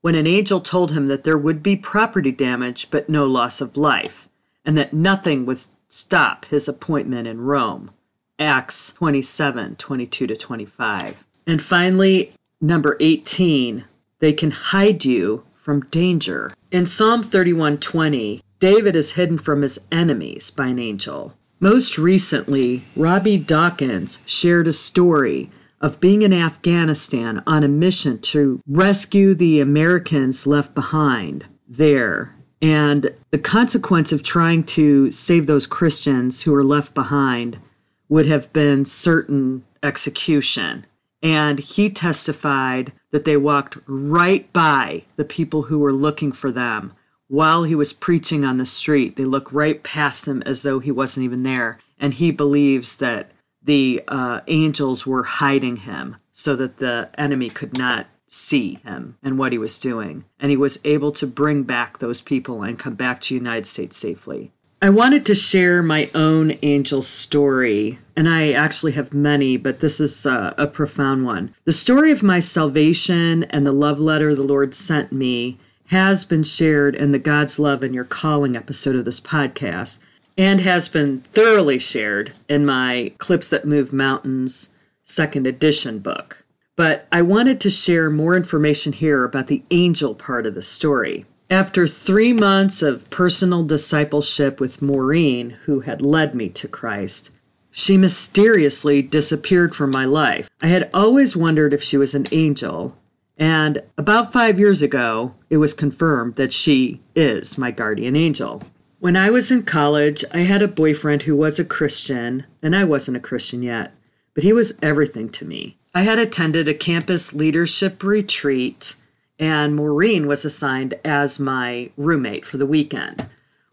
when 0.00 0.14
an 0.14 0.26
angel 0.26 0.60
told 0.60 0.92
him 0.92 1.08
that 1.08 1.24
there 1.24 1.36
would 1.36 1.62
be 1.62 1.76
property 1.76 2.32
damage 2.32 2.90
but 2.90 3.08
no 3.08 3.26
loss 3.26 3.60
of 3.60 3.76
life, 3.76 4.28
and 4.64 4.76
that 4.78 4.92
nothing 4.92 5.44
would 5.44 5.60
stop 5.88 6.44
his 6.46 6.68
appointment 6.68 7.26
in 7.26 7.40
Rome. 7.40 7.90
Acts 8.38 8.92
27 8.92 9.76
22 9.76 10.26
to 10.28 10.36
25. 10.36 11.24
And 11.46 11.60
finally, 11.60 12.32
number 12.60 12.96
18, 13.00 13.84
they 14.20 14.32
can 14.32 14.50
hide 14.50 15.04
you 15.04 15.44
from 15.54 15.80
danger. 15.86 16.50
In 16.70 16.86
Psalm 16.86 17.22
31 17.22 17.78
20, 17.78 18.42
David 18.60 18.96
is 18.96 19.12
hidden 19.12 19.38
from 19.38 19.62
his 19.62 19.78
enemies 19.92 20.50
by 20.50 20.66
an 20.66 20.78
angel. 20.78 21.34
Most 21.60 21.96
recently, 21.96 22.84
Robby 22.96 23.38
Dawkins 23.38 24.18
shared 24.26 24.66
a 24.66 24.72
story 24.72 25.50
of 25.80 26.00
being 26.00 26.22
in 26.22 26.32
Afghanistan 26.32 27.42
on 27.46 27.62
a 27.62 27.68
mission 27.68 28.18
to 28.18 28.60
rescue 28.66 29.34
the 29.34 29.60
Americans 29.60 30.46
left 30.46 30.74
behind 30.74 31.46
there. 31.68 32.34
And 32.60 33.14
the 33.30 33.38
consequence 33.38 34.10
of 34.10 34.24
trying 34.24 34.64
to 34.64 35.12
save 35.12 35.46
those 35.46 35.68
Christians 35.68 36.42
who 36.42 36.52
were 36.52 36.64
left 36.64 36.94
behind 36.94 37.60
would 38.08 38.26
have 38.26 38.52
been 38.52 38.84
certain 38.84 39.64
execution. 39.84 40.84
And 41.22 41.60
he 41.60 41.90
testified 41.90 42.92
that 43.12 43.24
they 43.24 43.36
walked 43.36 43.78
right 43.86 44.52
by 44.52 45.04
the 45.16 45.24
people 45.24 45.62
who 45.62 45.78
were 45.78 45.92
looking 45.92 46.32
for 46.32 46.50
them 46.50 46.92
while 47.28 47.62
he 47.62 47.74
was 47.74 47.92
preaching 47.92 48.44
on 48.44 48.56
the 48.56 48.66
street. 48.66 49.16
They 49.16 49.24
look 49.24 49.52
right 49.52 49.82
past 49.82 50.26
him 50.26 50.42
as 50.44 50.62
though 50.62 50.80
he 50.80 50.90
wasn't 50.90 51.24
even 51.24 51.42
there. 51.42 51.78
And 51.98 52.14
he 52.14 52.30
believes 52.30 52.96
that 52.96 53.30
the 53.62 54.02
uh, 54.08 54.40
angels 54.48 55.06
were 55.06 55.24
hiding 55.24 55.76
him 55.76 56.16
so 56.32 56.56
that 56.56 56.78
the 56.78 57.10
enemy 57.18 57.50
could 57.50 57.76
not 57.76 58.06
see 58.26 58.74
him 58.84 59.16
and 59.22 59.38
what 59.38 59.52
he 59.52 59.58
was 59.58 59.78
doing. 59.78 60.24
And 60.38 60.50
he 60.50 60.56
was 60.56 60.78
able 60.84 61.12
to 61.12 61.26
bring 61.26 61.62
back 61.62 61.98
those 61.98 62.20
people 62.20 62.62
and 62.62 62.78
come 62.78 62.94
back 62.94 63.20
to 63.22 63.34
United 63.34 63.66
States 63.66 63.96
safely. 63.96 64.52
I 64.80 64.90
wanted 64.90 65.26
to 65.26 65.34
share 65.34 65.82
my 65.82 66.08
own 66.14 66.54
angel 66.62 67.02
story, 67.02 67.98
and 68.14 68.28
I 68.28 68.52
actually 68.52 68.92
have 68.92 69.12
many, 69.12 69.56
but 69.56 69.80
this 69.80 69.98
is 69.98 70.24
uh, 70.24 70.54
a 70.56 70.68
profound 70.68 71.24
one. 71.24 71.52
The 71.64 71.72
story 71.72 72.12
of 72.12 72.22
my 72.22 72.38
salvation 72.38 73.42
and 73.44 73.66
the 73.66 73.72
love 73.72 73.98
letter 73.98 74.36
the 74.36 74.44
Lord 74.44 74.74
sent 74.76 75.10
me 75.10 75.58
has 75.88 76.24
been 76.24 76.42
shared 76.42 76.94
in 76.94 77.12
the 77.12 77.18
God's 77.18 77.58
Love 77.58 77.82
and 77.82 77.94
Your 77.94 78.04
Calling 78.04 78.56
episode 78.56 78.94
of 78.94 79.04
this 79.04 79.20
podcast 79.20 79.98
and 80.36 80.60
has 80.60 80.86
been 80.86 81.20
thoroughly 81.20 81.78
shared 81.78 82.32
in 82.48 82.66
my 82.66 83.12
Clips 83.18 83.48
That 83.48 83.64
Move 83.64 83.92
Mountains 83.92 84.74
second 85.02 85.46
edition 85.46 85.98
book. 85.98 86.44
But 86.76 87.08
I 87.10 87.22
wanted 87.22 87.60
to 87.62 87.70
share 87.70 88.10
more 88.10 88.36
information 88.36 88.92
here 88.92 89.24
about 89.24 89.46
the 89.46 89.62
angel 89.70 90.14
part 90.14 90.46
of 90.46 90.54
the 90.54 90.62
story. 90.62 91.24
After 91.50 91.86
three 91.86 92.34
months 92.34 92.82
of 92.82 93.08
personal 93.08 93.64
discipleship 93.64 94.60
with 94.60 94.82
Maureen, 94.82 95.56
who 95.64 95.80
had 95.80 96.02
led 96.02 96.34
me 96.34 96.50
to 96.50 96.68
Christ, 96.68 97.30
she 97.70 97.96
mysteriously 97.96 99.00
disappeared 99.00 99.74
from 99.74 99.90
my 99.90 100.04
life. 100.04 100.50
I 100.60 100.66
had 100.66 100.90
always 100.92 101.34
wondered 101.34 101.72
if 101.72 101.82
she 101.82 101.96
was 101.96 102.14
an 102.14 102.26
angel, 102.30 102.94
and 103.38 103.82
about 103.96 104.32
five 104.32 104.58
years 104.58 104.82
ago, 104.82 105.34
it 105.48 105.58
was 105.58 105.72
confirmed 105.72 106.34
that 106.34 106.52
she 106.52 107.00
is 107.14 107.56
my 107.56 107.70
guardian 107.70 108.16
angel. 108.16 108.62
When 108.98 109.16
I 109.16 109.30
was 109.30 109.52
in 109.52 109.62
college, 109.62 110.24
I 110.34 110.40
had 110.40 110.60
a 110.60 110.66
boyfriend 110.66 111.22
who 111.22 111.36
was 111.36 111.60
a 111.60 111.64
Christian, 111.64 112.46
and 112.60 112.74
I 112.74 112.82
wasn't 112.82 113.16
a 113.16 113.20
Christian 113.20 113.62
yet, 113.62 113.94
but 114.34 114.42
he 114.42 114.52
was 114.52 114.76
everything 114.82 115.30
to 115.30 115.44
me. 115.44 115.78
I 115.94 116.02
had 116.02 116.18
attended 116.18 116.66
a 116.66 116.74
campus 116.74 117.32
leadership 117.32 118.02
retreat, 118.02 118.96
and 119.38 119.76
Maureen 119.76 120.26
was 120.26 120.44
assigned 120.44 120.94
as 121.04 121.38
my 121.38 121.90
roommate 121.96 122.44
for 122.44 122.56
the 122.56 122.66
weekend. 122.66 123.28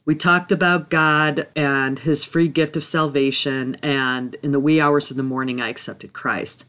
We 0.05 0.13
talked 0.13 0.51
about 0.51 0.91
God 0.91 1.47
and 1.55 1.97
his 1.97 2.23
free 2.23 2.47
gift 2.47 2.77
of 2.77 2.83
salvation, 2.83 3.77
and 3.81 4.35
in 4.43 4.51
the 4.51 4.59
wee 4.59 4.79
hours 4.79 5.09
of 5.09 5.17
the 5.17 5.23
morning, 5.23 5.59
I 5.59 5.69
accepted 5.69 6.13
Christ. 6.13 6.65